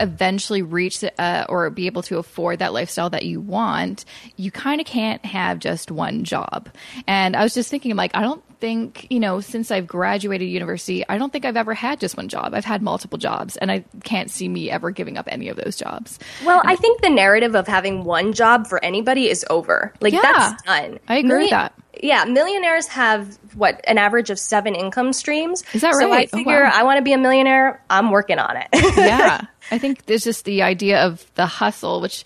eventually 0.00 0.62
reach 0.62 1.04
uh, 1.18 1.46
or 1.48 1.68
be 1.70 1.86
able 1.86 2.02
to 2.02 2.18
afford 2.18 2.58
that 2.58 2.72
lifestyle 2.72 3.10
that 3.10 3.24
you 3.24 3.40
want, 3.40 4.04
you 4.36 4.50
kind 4.50 4.80
of 4.80 4.86
can't 4.86 5.24
have 5.24 5.58
just 5.58 5.90
one 5.90 6.24
job. 6.24 6.68
And 7.06 7.36
I 7.36 7.42
was 7.42 7.54
just 7.54 7.70
thinking, 7.70 7.96
like, 7.96 8.12
I 8.14 8.22
don't 8.22 8.42
think, 8.60 9.06
you 9.10 9.20
know, 9.20 9.40
since 9.40 9.70
I've 9.70 9.86
graduated 9.86 10.48
university, 10.48 11.06
I 11.08 11.18
don't 11.18 11.32
think 11.32 11.44
I've 11.44 11.56
ever 11.56 11.74
had 11.74 12.00
just 12.00 12.16
one 12.16 12.28
job. 12.28 12.54
I've 12.54 12.64
had 12.64 12.82
multiple 12.82 13.18
jobs, 13.18 13.56
and 13.56 13.70
I 13.70 13.84
can't 14.04 14.30
see 14.30 14.48
me 14.48 14.70
ever 14.70 14.90
giving 14.90 15.18
up 15.18 15.28
any 15.30 15.48
of 15.48 15.56
those 15.56 15.76
jobs. 15.76 16.18
Well, 16.44 16.60
and 16.60 16.70
I 16.70 16.76
think 16.76 17.02
the 17.02 17.10
narrative 17.10 17.54
of 17.54 17.66
having 17.66 18.04
one 18.04 18.32
job 18.32 18.66
for 18.66 18.82
anybody 18.84 19.28
is 19.28 19.44
over. 19.50 19.92
Like, 20.00 20.12
yeah, 20.12 20.22
that's 20.22 20.62
done. 20.62 20.98
I 21.08 21.18
agree 21.18 21.44
with 21.44 21.50
that. 21.50 21.72
Yeah, 22.02 22.24
millionaires 22.24 22.86
have 22.88 23.38
what 23.54 23.80
an 23.88 23.96
average 23.98 24.30
of 24.30 24.38
seven 24.38 24.74
income 24.74 25.12
streams. 25.12 25.64
Is 25.72 25.80
that 25.80 25.94
right? 25.94 26.00
So 26.00 26.12
I 26.12 26.26
figure 26.26 26.60
oh, 26.60 26.64
wow. 26.64 26.72
I 26.72 26.82
want 26.82 26.98
to 26.98 27.02
be 27.02 27.12
a 27.12 27.18
millionaire. 27.18 27.82
I'm 27.88 28.10
working 28.10 28.38
on 28.38 28.56
it. 28.56 28.68
yeah, 28.96 29.46
I 29.70 29.78
think 29.78 30.06
there's 30.06 30.24
just 30.24 30.44
the 30.44 30.62
idea 30.62 31.04
of 31.04 31.24
the 31.34 31.46
hustle, 31.46 32.00
which 32.00 32.24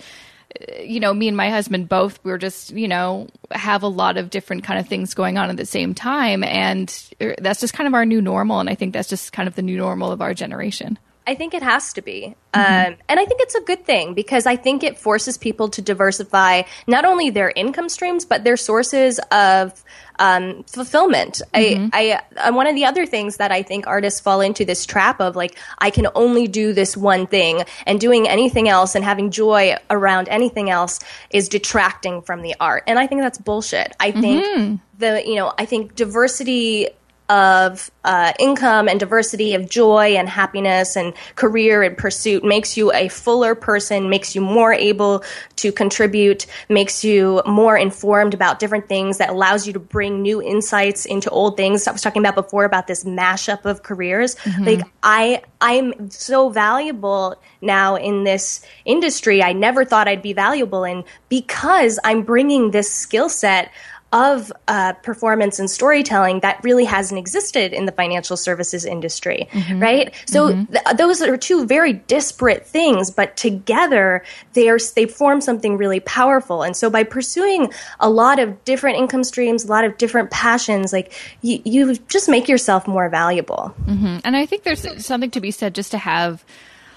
you 0.80 1.00
know, 1.00 1.14
me 1.14 1.28
and 1.28 1.36
my 1.36 1.48
husband 1.50 1.88
both 1.88 2.18
we 2.24 2.32
are 2.32 2.38
just, 2.38 2.72
you 2.72 2.88
know, 2.88 3.28
have 3.52 3.82
a 3.82 3.88
lot 3.88 4.16
of 4.16 4.30
different 4.30 4.64
kind 4.64 4.80
of 4.80 4.88
things 4.88 5.14
going 5.14 5.38
on 5.38 5.48
at 5.48 5.56
the 5.56 5.66
same 5.66 5.94
time 5.94 6.42
and 6.42 7.08
er, 7.22 7.34
that's 7.38 7.60
just 7.60 7.74
kind 7.74 7.86
of 7.86 7.94
our 7.94 8.04
new 8.04 8.20
normal 8.20 8.60
and 8.60 8.68
I 8.68 8.74
think 8.74 8.92
that's 8.92 9.08
just 9.08 9.32
kind 9.32 9.48
of 9.48 9.54
the 9.54 9.62
new 9.62 9.76
normal 9.76 10.10
of 10.10 10.20
our 10.20 10.34
generation. 10.34 10.98
I 11.26 11.34
think 11.34 11.54
it 11.54 11.62
has 11.62 11.92
to 11.92 12.02
be. 12.02 12.34
Mm-hmm. 12.54 12.92
Um, 12.92 12.98
and 13.08 13.20
I 13.20 13.24
think 13.24 13.40
it's 13.40 13.54
a 13.54 13.60
good 13.60 13.84
thing 13.84 14.14
because 14.14 14.46
I 14.46 14.56
think 14.56 14.82
it 14.82 14.98
forces 14.98 15.38
people 15.38 15.68
to 15.68 15.82
diversify 15.82 16.62
not 16.86 17.04
only 17.04 17.30
their 17.30 17.52
income 17.54 17.88
streams, 17.88 18.24
but 18.24 18.42
their 18.42 18.56
sources 18.56 19.20
of 19.30 19.84
um, 20.18 20.64
fulfillment. 20.64 21.40
Mm-hmm. 21.54 21.88
I, 21.92 22.20
I, 22.36 22.48
uh, 22.48 22.52
one 22.52 22.66
of 22.66 22.74
the 22.74 22.84
other 22.84 23.06
things 23.06 23.36
that 23.36 23.52
I 23.52 23.62
think 23.62 23.86
artists 23.86 24.20
fall 24.20 24.40
into 24.40 24.64
this 24.64 24.84
trap 24.84 25.20
of 25.20 25.36
like, 25.36 25.58
I 25.78 25.90
can 25.90 26.08
only 26.14 26.48
do 26.48 26.72
this 26.72 26.96
one 26.96 27.26
thing 27.26 27.62
and 27.86 28.00
doing 28.00 28.28
anything 28.28 28.68
else 28.68 28.94
and 28.94 29.04
having 29.04 29.30
joy 29.30 29.76
around 29.88 30.28
anything 30.28 30.68
else 30.70 31.00
is 31.30 31.48
detracting 31.48 32.22
from 32.22 32.42
the 32.42 32.54
art. 32.60 32.84
And 32.86 32.98
I 32.98 33.06
think 33.06 33.20
that's 33.20 33.38
bullshit. 33.38 33.94
I 34.00 34.10
think 34.10 34.44
mm-hmm. 34.44 34.74
the, 34.98 35.22
you 35.24 35.36
know, 35.36 35.52
I 35.56 35.64
think 35.64 35.94
diversity 35.94 36.88
of 37.30 37.92
uh, 38.04 38.32
income 38.40 38.88
and 38.88 38.98
diversity 38.98 39.54
of 39.54 39.70
joy 39.70 40.16
and 40.16 40.28
happiness 40.28 40.96
and 40.96 41.14
career 41.36 41.82
and 41.84 41.96
pursuit 41.96 42.42
makes 42.42 42.76
you 42.76 42.92
a 42.92 43.08
fuller 43.08 43.54
person, 43.54 44.10
makes 44.10 44.34
you 44.34 44.40
more 44.40 44.72
able 44.72 45.22
to 45.54 45.70
contribute, 45.70 46.46
makes 46.68 47.04
you 47.04 47.40
more 47.46 47.76
informed 47.76 48.34
about 48.34 48.58
different 48.58 48.88
things, 48.88 49.18
that 49.18 49.30
allows 49.30 49.64
you 49.64 49.72
to 49.72 49.78
bring 49.78 50.20
new 50.20 50.42
insights 50.42 51.06
into 51.06 51.30
old 51.30 51.56
things. 51.56 51.86
I 51.86 51.92
was 51.92 52.02
talking 52.02 52.20
about 52.20 52.34
before 52.34 52.64
about 52.64 52.88
this 52.88 53.04
mashup 53.04 53.64
of 53.64 53.84
careers. 53.84 54.34
Mm-hmm. 54.34 54.64
Like 54.64 54.80
I, 55.04 55.42
I'm 55.60 56.10
so 56.10 56.48
valuable 56.48 57.40
now 57.60 57.94
in 57.94 58.24
this 58.24 58.64
industry. 58.84 59.40
I 59.40 59.52
never 59.52 59.84
thought 59.84 60.08
I'd 60.08 60.22
be 60.22 60.32
valuable 60.32 60.82
in 60.82 61.04
because 61.28 62.00
I'm 62.02 62.22
bringing 62.22 62.72
this 62.72 62.90
skill 62.90 63.28
set 63.28 63.70
of 64.12 64.52
uh, 64.66 64.92
performance 64.94 65.58
and 65.60 65.70
storytelling 65.70 66.40
that 66.40 66.62
really 66.64 66.84
hasn't 66.84 67.18
existed 67.18 67.72
in 67.72 67.86
the 67.86 67.92
financial 67.92 68.36
services 68.36 68.84
industry, 68.84 69.48
mm-hmm. 69.52 69.80
right? 69.80 70.14
So 70.26 70.48
mm-hmm. 70.48 70.72
th- 70.72 70.96
those 70.96 71.22
are 71.22 71.36
two 71.36 71.64
very 71.64 71.92
disparate 71.92 72.66
things, 72.66 73.10
but 73.10 73.36
together 73.36 74.24
they 74.54 74.68
are 74.68 74.78
they 74.96 75.06
form 75.06 75.40
something 75.40 75.76
really 75.76 76.00
powerful. 76.00 76.62
And 76.62 76.76
so 76.76 76.90
by 76.90 77.04
pursuing 77.04 77.72
a 78.00 78.10
lot 78.10 78.40
of 78.40 78.64
different 78.64 78.98
income 78.98 79.22
streams, 79.22 79.64
a 79.64 79.68
lot 79.68 79.84
of 79.84 79.96
different 79.96 80.30
passions, 80.30 80.92
like 80.92 81.12
you, 81.42 81.62
you 81.64 81.96
just 82.08 82.28
make 82.28 82.48
yourself 82.48 82.88
more 82.88 83.08
valuable. 83.08 83.72
Mm-hmm. 83.84 84.18
And 84.24 84.36
I 84.36 84.44
think 84.44 84.64
there's 84.64 85.04
something 85.04 85.30
to 85.30 85.40
be 85.40 85.52
said 85.52 85.74
just 85.74 85.92
to 85.92 85.98
have 85.98 86.44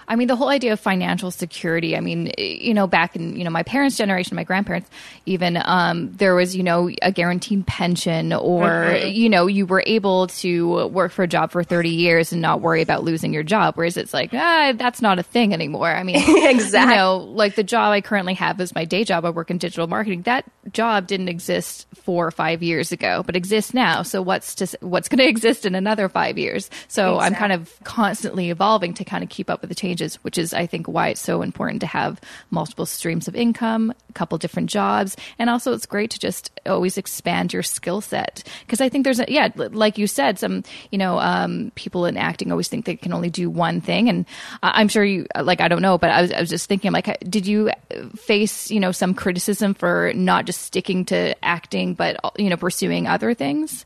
I 0.07 0.15
mean, 0.15 0.27
the 0.27 0.35
whole 0.35 0.49
idea 0.49 0.73
of 0.73 0.79
financial 0.79 1.31
security. 1.31 1.95
I 1.95 1.99
mean, 1.99 2.31
you 2.37 2.73
know, 2.73 2.87
back 2.87 3.15
in 3.15 3.35
you 3.35 3.43
know 3.43 3.49
my 3.49 3.63
parents' 3.63 3.97
generation, 3.97 4.35
my 4.35 4.43
grandparents, 4.43 4.89
even 5.25 5.57
um, 5.63 6.11
there 6.13 6.35
was 6.35 6.55
you 6.55 6.63
know 6.63 6.89
a 7.01 7.11
guaranteed 7.11 7.65
pension, 7.65 8.33
or 8.33 8.63
mm-hmm. 8.63 9.09
you 9.09 9.29
know 9.29 9.47
you 9.47 9.65
were 9.65 9.83
able 9.85 10.27
to 10.27 10.87
work 10.87 11.11
for 11.11 11.23
a 11.23 11.27
job 11.27 11.51
for 11.51 11.63
thirty 11.63 11.89
years 11.89 12.31
and 12.31 12.41
not 12.41 12.61
worry 12.61 12.81
about 12.81 13.03
losing 13.03 13.33
your 13.33 13.43
job. 13.43 13.75
Whereas 13.75 13.97
it's 13.97 14.13
like 14.13 14.31
ah, 14.33 14.73
that's 14.75 15.01
not 15.01 15.19
a 15.19 15.23
thing 15.23 15.53
anymore. 15.53 15.93
I 15.93 16.03
mean, 16.03 16.17
exactly. 16.47 16.83
You 16.93 16.97
know, 16.97 17.17
like 17.17 17.55
the 17.55 17.63
job 17.63 17.91
I 17.91 18.01
currently 18.01 18.33
have 18.33 18.59
is 18.59 18.75
my 18.75 18.83
day 18.83 19.03
job. 19.03 19.23
I 19.23 19.29
work 19.29 19.49
in 19.49 19.57
digital 19.57 19.87
marketing. 19.87 20.23
That 20.23 20.45
job 20.71 21.07
didn't 21.07 21.29
exist 21.29 21.87
four 21.95 22.27
or 22.27 22.31
five 22.31 22.61
years 22.61 22.91
ago, 22.91 23.23
but 23.25 23.35
exists 23.35 23.73
now. 23.73 24.03
So 24.03 24.21
what's 24.21 24.55
to 24.55 24.67
what's 24.81 25.07
going 25.07 25.19
to 25.23 25.27
exist 25.27 25.65
in 25.65 25.75
another 25.75 26.09
five 26.09 26.37
years? 26.37 26.69
So 26.87 27.15
exactly. 27.15 27.25
I'm 27.25 27.39
kind 27.39 27.53
of 27.53 27.83
constantly 27.83 28.49
evolving 28.49 28.93
to 28.95 29.05
kind 29.05 29.23
of 29.23 29.29
keep 29.29 29.49
up 29.49 29.61
with 29.61 29.69
the 29.69 29.75
changes 29.75 29.92
changes, 29.93 30.15
which 30.23 30.37
is, 30.37 30.53
I 30.53 30.65
think, 30.65 30.87
why 30.87 31.09
it's 31.09 31.21
so 31.21 31.41
important 31.41 31.81
to 31.81 31.87
have 31.87 32.19
multiple 32.49 32.85
streams 32.85 33.27
of 33.27 33.35
income, 33.35 33.93
a 34.09 34.13
couple 34.13 34.37
different 34.37 34.69
jobs. 34.69 35.15
And 35.37 35.49
also, 35.49 35.73
it's 35.73 35.85
great 35.85 36.09
to 36.11 36.19
just 36.19 36.51
always 36.65 36.97
expand 36.97 37.53
your 37.53 37.63
skill 37.63 38.01
set. 38.01 38.43
Because 38.61 38.81
I 38.81 38.89
think 38.89 39.03
there's, 39.03 39.19
a, 39.19 39.25
yeah, 39.27 39.49
like 39.55 39.97
you 39.97 40.07
said, 40.07 40.39
some, 40.39 40.63
you 40.91 40.97
know, 40.97 41.19
um, 41.19 41.71
people 41.75 42.05
in 42.05 42.17
acting 42.17 42.51
always 42.51 42.67
think 42.67 42.85
they 42.85 42.95
can 42.95 43.13
only 43.13 43.29
do 43.29 43.49
one 43.49 43.81
thing. 43.81 44.09
And 44.09 44.25
I'm 44.63 44.87
sure 44.87 45.03
you, 45.03 45.27
like, 45.39 45.61
I 45.61 45.67
don't 45.67 45.81
know, 45.81 45.97
but 45.97 46.09
I 46.09 46.21
was, 46.21 46.31
I 46.31 46.39
was 46.39 46.49
just 46.49 46.67
thinking, 46.67 46.91
like, 46.91 47.19
did 47.29 47.45
you 47.45 47.69
face, 48.15 48.71
you 48.71 48.79
know, 48.79 48.91
some 48.91 49.13
criticism 49.13 49.75
for 49.75 50.11
not 50.15 50.45
just 50.45 50.61
sticking 50.61 51.05
to 51.05 51.35
acting, 51.45 51.93
but, 51.93 52.17
you 52.37 52.49
know, 52.49 52.57
pursuing 52.57 53.07
other 53.07 53.33
things? 53.35 53.85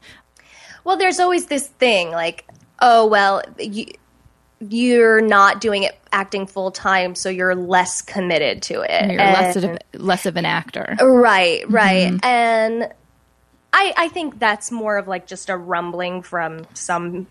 Well, 0.83 0.97
there's 0.97 1.19
always 1.19 1.47
this 1.47 1.67
thing 1.67 2.11
like, 2.11 2.45
oh, 2.79 3.07
well, 3.07 3.43
you, 3.59 3.87
you're 4.59 5.21
not 5.21 5.61
doing 5.61 5.83
it 5.83 5.97
acting 6.11 6.47
full 6.47 6.71
time, 6.71 7.15
so 7.15 7.29
you're 7.29 7.55
less 7.55 8.01
committed 8.01 8.61
to 8.63 8.81
it. 8.81 9.11
You're 9.11 9.21
and, 9.21 9.33
less 9.33 9.55
of 9.55 9.77
less 9.93 10.25
of 10.25 10.35
an 10.37 10.45
actor, 10.45 10.95
right? 11.01 11.69
Right, 11.69 12.11
mm-hmm. 12.11 12.25
and 12.25 12.91
I 13.73 13.93
I 13.97 14.07
think 14.09 14.39
that's 14.39 14.71
more 14.71 14.97
of 14.97 15.07
like 15.07 15.27
just 15.27 15.49
a 15.49 15.57
rumbling 15.57 16.21
from 16.21 16.65
some 16.73 17.27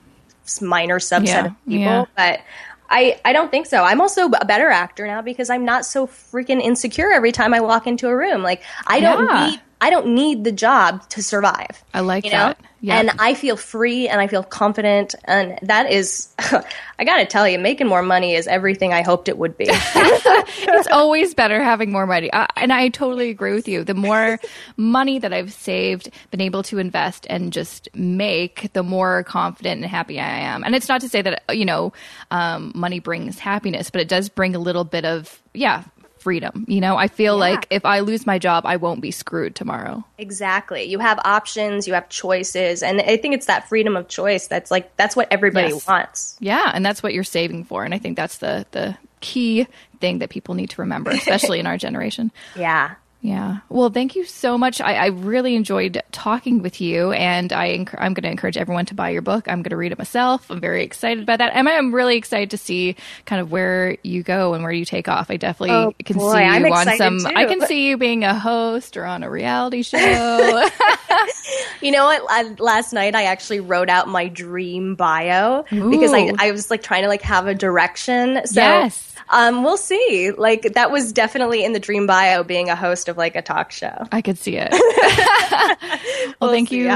minor 0.61 0.99
subset 0.99 1.27
yeah, 1.27 1.47
of 1.47 1.53
people, 1.67 1.79
yeah. 1.79 2.05
but. 2.17 2.41
I, 2.89 3.21
I 3.25 3.33
don't 3.33 3.51
think 3.51 3.67
so. 3.67 3.83
I'm 3.83 4.01
also 4.01 4.27
a 4.29 4.45
better 4.45 4.69
actor 4.69 5.09
now 5.09 5.21
because 5.21 5.51
I'm 5.51 5.65
not 5.65 5.85
so 5.85 6.07
freaking 6.07 6.61
insecure 6.61 7.11
every 7.11 7.33
time 7.33 7.53
I 7.53 7.59
walk 7.59 7.89
into 7.89 8.07
a 8.07 8.15
room. 8.15 8.45
Like 8.45 8.63
I 8.87 9.01
don't 9.01 9.27
yeah. 9.27 9.47
need 9.49 9.61
I 9.81 9.91
don't 9.91 10.15
need 10.15 10.45
the 10.45 10.53
job 10.53 11.09
to 11.11 11.23
survive. 11.23 11.85
I 11.93 12.01
like 12.01 12.25
you 12.25 12.33
know? 12.33 12.39
that. 12.39 12.61
Yeah. 12.81 13.01
And 13.01 13.11
I 13.19 13.35
feel 13.35 13.57
free 13.57 14.07
and 14.07 14.21
I 14.21 14.27
feel 14.27 14.43
confident. 14.43 15.15
And 15.25 15.59
that 15.63 15.91
is, 15.91 16.33
I 16.99 17.05
got 17.05 17.17
to 17.17 17.27
tell 17.27 17.49
you, 17.49 17.59
making 17.59 17.87
more 17.89 18.03
money 18.03 18.35
is 18.35 18.47
everything 18.47 18.93
I 18.93 19.03
hoped 19.03 19.29
it 19.29 19.39
would 19.39 19.57
be. 19.57 19.67
it's 19.69 20.89
always 20.89 21.35
better 21.35 21.63
having 21.63 21.91
more 21.91 22.07
money. 22.07 22.31
And 22.33 22.73
I 22.73 22.89
totally 22.91 23.31
agree 23.31 23.55
with 23.55 23.67
you. 23.67 23.83
The 23.83 23.95
more 23.95 24.39
money 24.77 25.19
that 25.19 25.33
I've 25.33 25.53
saved, 25.53 26.11
been 26.31 26.41
able 26.41 26.63
to 26.65 26.79
invest 26.79 27.27
and 27.29 27.53
just 27.53 27.89
make, 27.95 28.73
the 28.73 28.83
more 28.83 29.25
confident 29.25 29.83
and 29.83 29.91
happy 29.91 30.21
I 30.21 30.41
am. 30.41 30.63
And 30.63 30.75
it's 30.75 30.89
not 30.89 31.01
to 31.01 31.09
say 31.09 31.23
that, 31.23 31.43
you 31.51 31.65
know, 31.65 31.93
um, 32.31 32.73
money 32.75 33.01
brings 33.01 33.39
happiness, 33.39 33.91
but 33.91 34.01
it 34.01 34.09
does 34.09 34.29
bring 34.29 34.55
a 34.55 34.61
little 34.61 34.85
bit 34.85 35.05
of, 35.05 35.43
yeah, 35.55 35.85
freedom. 36.27 36.65
You 36.67 36.81
know, 36.81 36.97
I 36.97 37.07
feel 37.07 37.35
yeah. 37.35 37.51
like 37.51 37.69
if 37.71 37.85
I 37.85 38.01
lose 38.01 38.27
my 38.27 38.41
job, 38.41 38.67
I 38.67 38.79
won't 38.79 39.01
be 39.01 39.13
screwed 39.13 39.55
tomorrow. 39.55 40.05
Exactly. 40.19 40.83
You 40.83 40.99
have 40.99 41.21
options, 41.25 41.87
you 41.87 41.95
have 41.95 42.09
choices, 42.09 42.83
and 42.83 43.01
I 43.01 43.17
think 43.17 43.37
it's 43.37 43.47
that 43.47 43.69
freedom 43.69 43.97
of 43.97 44.09
choice 44.09 44.49
that's 44.49 44.73
like 44.73 44.97
that's 44.97 45.15
what 45.15 45.29
everybody 45.31 45.69
yes. 45.69 45.87
wants. 45.87 46.37
Yeah, 46.41 46.73
and 46.75 46.85
that's 46.85 47.01
what 47.01 47.15
you're 47.15 47.23
saving 47.23 47.63
for, 47.63 47.85
and 47.85 47.95
I 47.95 47.99
think 47.99 48.17
that's 48.17 48.39
the 48.39 48.67
the 48.73 48.97
key 49.21 49.69
thing 50.01 50.19
that 50.19 50.31
people 50.31 50.57
need 50.57 50.71
to 50.71 50.81
remember, 50.81 51.11
especially 51.13 51.61
in 51.61 51.67
our 51.69 51.79
generation. 51.79 52.33
Yeah. 52.57 52.97
Yeah. 53.21 53.59
Well, 53.69 53.91
thank 53.91 54.15
you 54.15 54.25
so 54.25 54.57
much. 54.57 54.81
I, 54.81 54.95
I 54.95 55.07
really 55.07 55.57
enjoyed 55.57 56.01
talking 56.13 56.63
with 56.63 56.81
you, 56.81 57.13
and 57.13 57.53
I 57.53 57.77
enc- 57.77 57.95
I'm 57.99 58.15
going 58.15 58.23
to 58.23 58.31
encourage 58.31 58.57
everyone 58.57 58.87
to 58.87 58.95
buy 58.95 59.11
your 59.11 59.23
book. 59.23 59.49
I'm 59.49 59.63
going 59.63 59.71
to 59.71 59.77
read 59.77 59.91
it 59.91 59.99
myself. 59.99 60.49
I'm 60.51 60.61
very 60.61 60.85
excited 60.85 61.25
about 61.25 61.39
that. 61.39 61.53
And 61.55 61.69
I'm 61.69 61.95
really 61.95 62.17
excited 62.17 62.51
to 62.51 62.59
see 62.59 62.95
kind 63.25 63.41
of 63.41 63.51
where 63.51 63.97
you 64.05 64.23
go 64.23 64.55
and 64.55 64.63
where 64.63 64.73
you 64.73 64.85
take 64.85 65.09
off. 65.09 65.31
I 65.31 65.39
definitely 65.39 65.75
oh, 65.75 65.93
can 66.05 66.19
boy, 66.19 66.35
see 66.35 66.39
you 66.39 66.45
I'm 66.45 66.73
on 66.73 66.97
some. 66.97 67.19
Too. 67.19 67.33
I 67.35 67.47
can 67.47 67.63
see 67.67 67.89
you 67.89 67.97
being 67.97 68.23
a 68.23 68.39
host 68.39 68.97
or 68.97 69.05
on 69.05 69.25
a 69.25 69.31
reality 69.31 69.83
show. 69.83 69.99
you 71.81 71.91
know 71.91 72.05
what? 72.05 72.23
I, 72.29 72.55
Last 72.59 72.93
night 72.93 73.15
I 73.15 73.25
actually 73.25 73.61
wrote 73.61 73.89
out 73.89 74.09
my 74.09 74.29
dream 74.29 74.95
bio 74.95 75.65
Ooh. 75.73 75.91
because 75.91 76.13
I, 76.13 76.33
I 76.39 76.53
was 76.53 76.71
like 76.71 76.83
trying 76.83 77.03
to 77.03 77.09
like 77.09 77.23
have 77.23 77.47
a 77.49 77.55
direction. 77.55 78.47
So 78.47 78.61
yes. 78.61 79.16
Um, 79.29 79.65
we'll 79.65 79.77
see. 79.77 80.31
Like 80.31 80.63
that 80.75 80.91
was 80.91 81.13
definitely 81.13 81.65
in 81.65 81.73
the 81.73 81.81
dream 81.81 82.07
bio, 82.07 82.43
being 82.43 82.69
a 82.69 82.77
host 82.77 83.09
of 83.09 83.17
like 83.17 83.37
a 83.37 83.43
talk 83.43 83.73
show. 83.73 84.07
I 84.13 84.23
could 84.23 84.39
see 84.39 84.57
it. 84.57 84.71
well, 84.73 86.37
we'll 86.41 86.51
thank 86.51 86.71
you. 86.71 86.89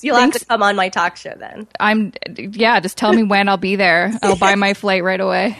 You'll 0.00 0.16
Thanks. 0.16 0.36
have 0.36 0.42
to 0.42 0.46
come 0.46 0.62
on 0.62 0.76
my 0.76 0.88
talk 0.88 1.16
show 1.16 1.34
then. 1.36 1.66
I'm 1.80 2.12
yeah. 2.36 2.80
Just 2.80 2.96
tell 2.96 3.12
me 3.12 3.22
when 3.24 3.48
I'll 3.48 3.56
be 3.56 3.76
there. 3.76 4.12
I'll 4.22 4.36
buy 4.36 4.54
my 4.54 4.74
flight 4.74 5.02
right 5.02 5.20
away. 5.20 5.56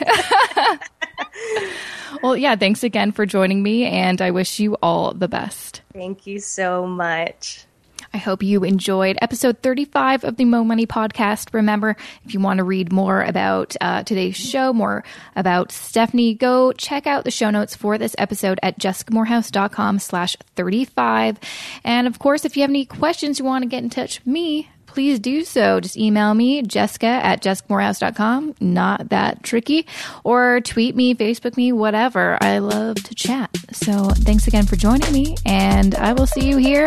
well, 2.23 2.37
yeah. 2.37 2.57
Thanks 2.57 2.85
again 2.85 3.13
for 3.13 3.27
joining 3.27 3.63
me, 3.63 3.85
and 3.87 4.21
I 4.21 4.31
wish 4.31 4.61
you 4.61 4.77
all 4.83 5.15
the 5.15 5.29
best. 5.29 5.83
Thank 5.93 6.27
you 6.27 6.41
so 6.41 6.87
much. 6.87 7.64
I 8.15 8.19
hope 8.19 8.45
you 8.45 8.63
enjoyed 8.63 9.19
episode 9.21 9.59
35 9.61 10.23
of 10.23 10.37
the 10.37 10.45
Mo 10.45 10.63
Money 10.63 10.87
podcast. 10.87 11.53
Remember, 11.53 11.97
if 12.25 12.33
you 12.33 12.39
want 12.39 12.59
to 12.59 12.65
read 12.65 12.93
more 12.93 13.21
about 13.23 13.75
uh, 13.81 14.05
today's 14.05 14.37
show, 14.37 14.73
more 14.73 15.03
about 15.35 15.71
Stefanie, 15.71 16.39
go 16.39 16.71
check 16.73 17.09
out 17.09 17.25
the 17.25 17.33
show 17.33 17.51
notes 17.51 17.75
for 17.75 17.99
this 17.99 18.15
episode 18.17 18.61
at 18.63 18.79
jessicamoorhouse.com 18.79 19.99
slash 19.99 20.37
35. 20.55 21.41
And 21.83 22.07
of 22.07 22.21
course, 22.21 22.45
if 22.45 22.57
you 22.57 22.63
have 22.63 22.71
any 22.71 22.85
questions 22.85 23.41
you 23.41 23.45
want 23.45 23.65
to 23.65 23.69
get 23.69 23.83
in 23.83 23.91
touch 23.91 24.25
me, 24.25 24.71
please 24.87 25.19
do 25.19 25.43
so. 25.43 25.81
Just 25.81 25.97
email 25.97 26.35
me, 26.35 26.63
jessica 26.63 27.07
at 27.07 27.43
jessicamoorhouse.com. 27.43 28.55
Not 28.61 29.09
that 29.09 29.43
tricky. 29.43 29.89
Or 30.23 30.61
tweet 30.61 30.95
me, 30.95 31.17
Facebook 31.17 31.57
me, 31.57 31.73
whatever. 31.73 32.39
I 32.41 32.59
love 32.59 32.95
to 32.95 33.15
chat. 33.17 33.51
So 33.73 34.11
thanks 34.11 34.47
again 34.47 34.67
for 34.67 34.77
joining 34.77 35.13
me, 35.13 35.35
and 35.45 35.97
I 35.97 36.13
will 36.13 36.29
see 36.29 36.49
you 36.49 36.59
here 36.59 36.87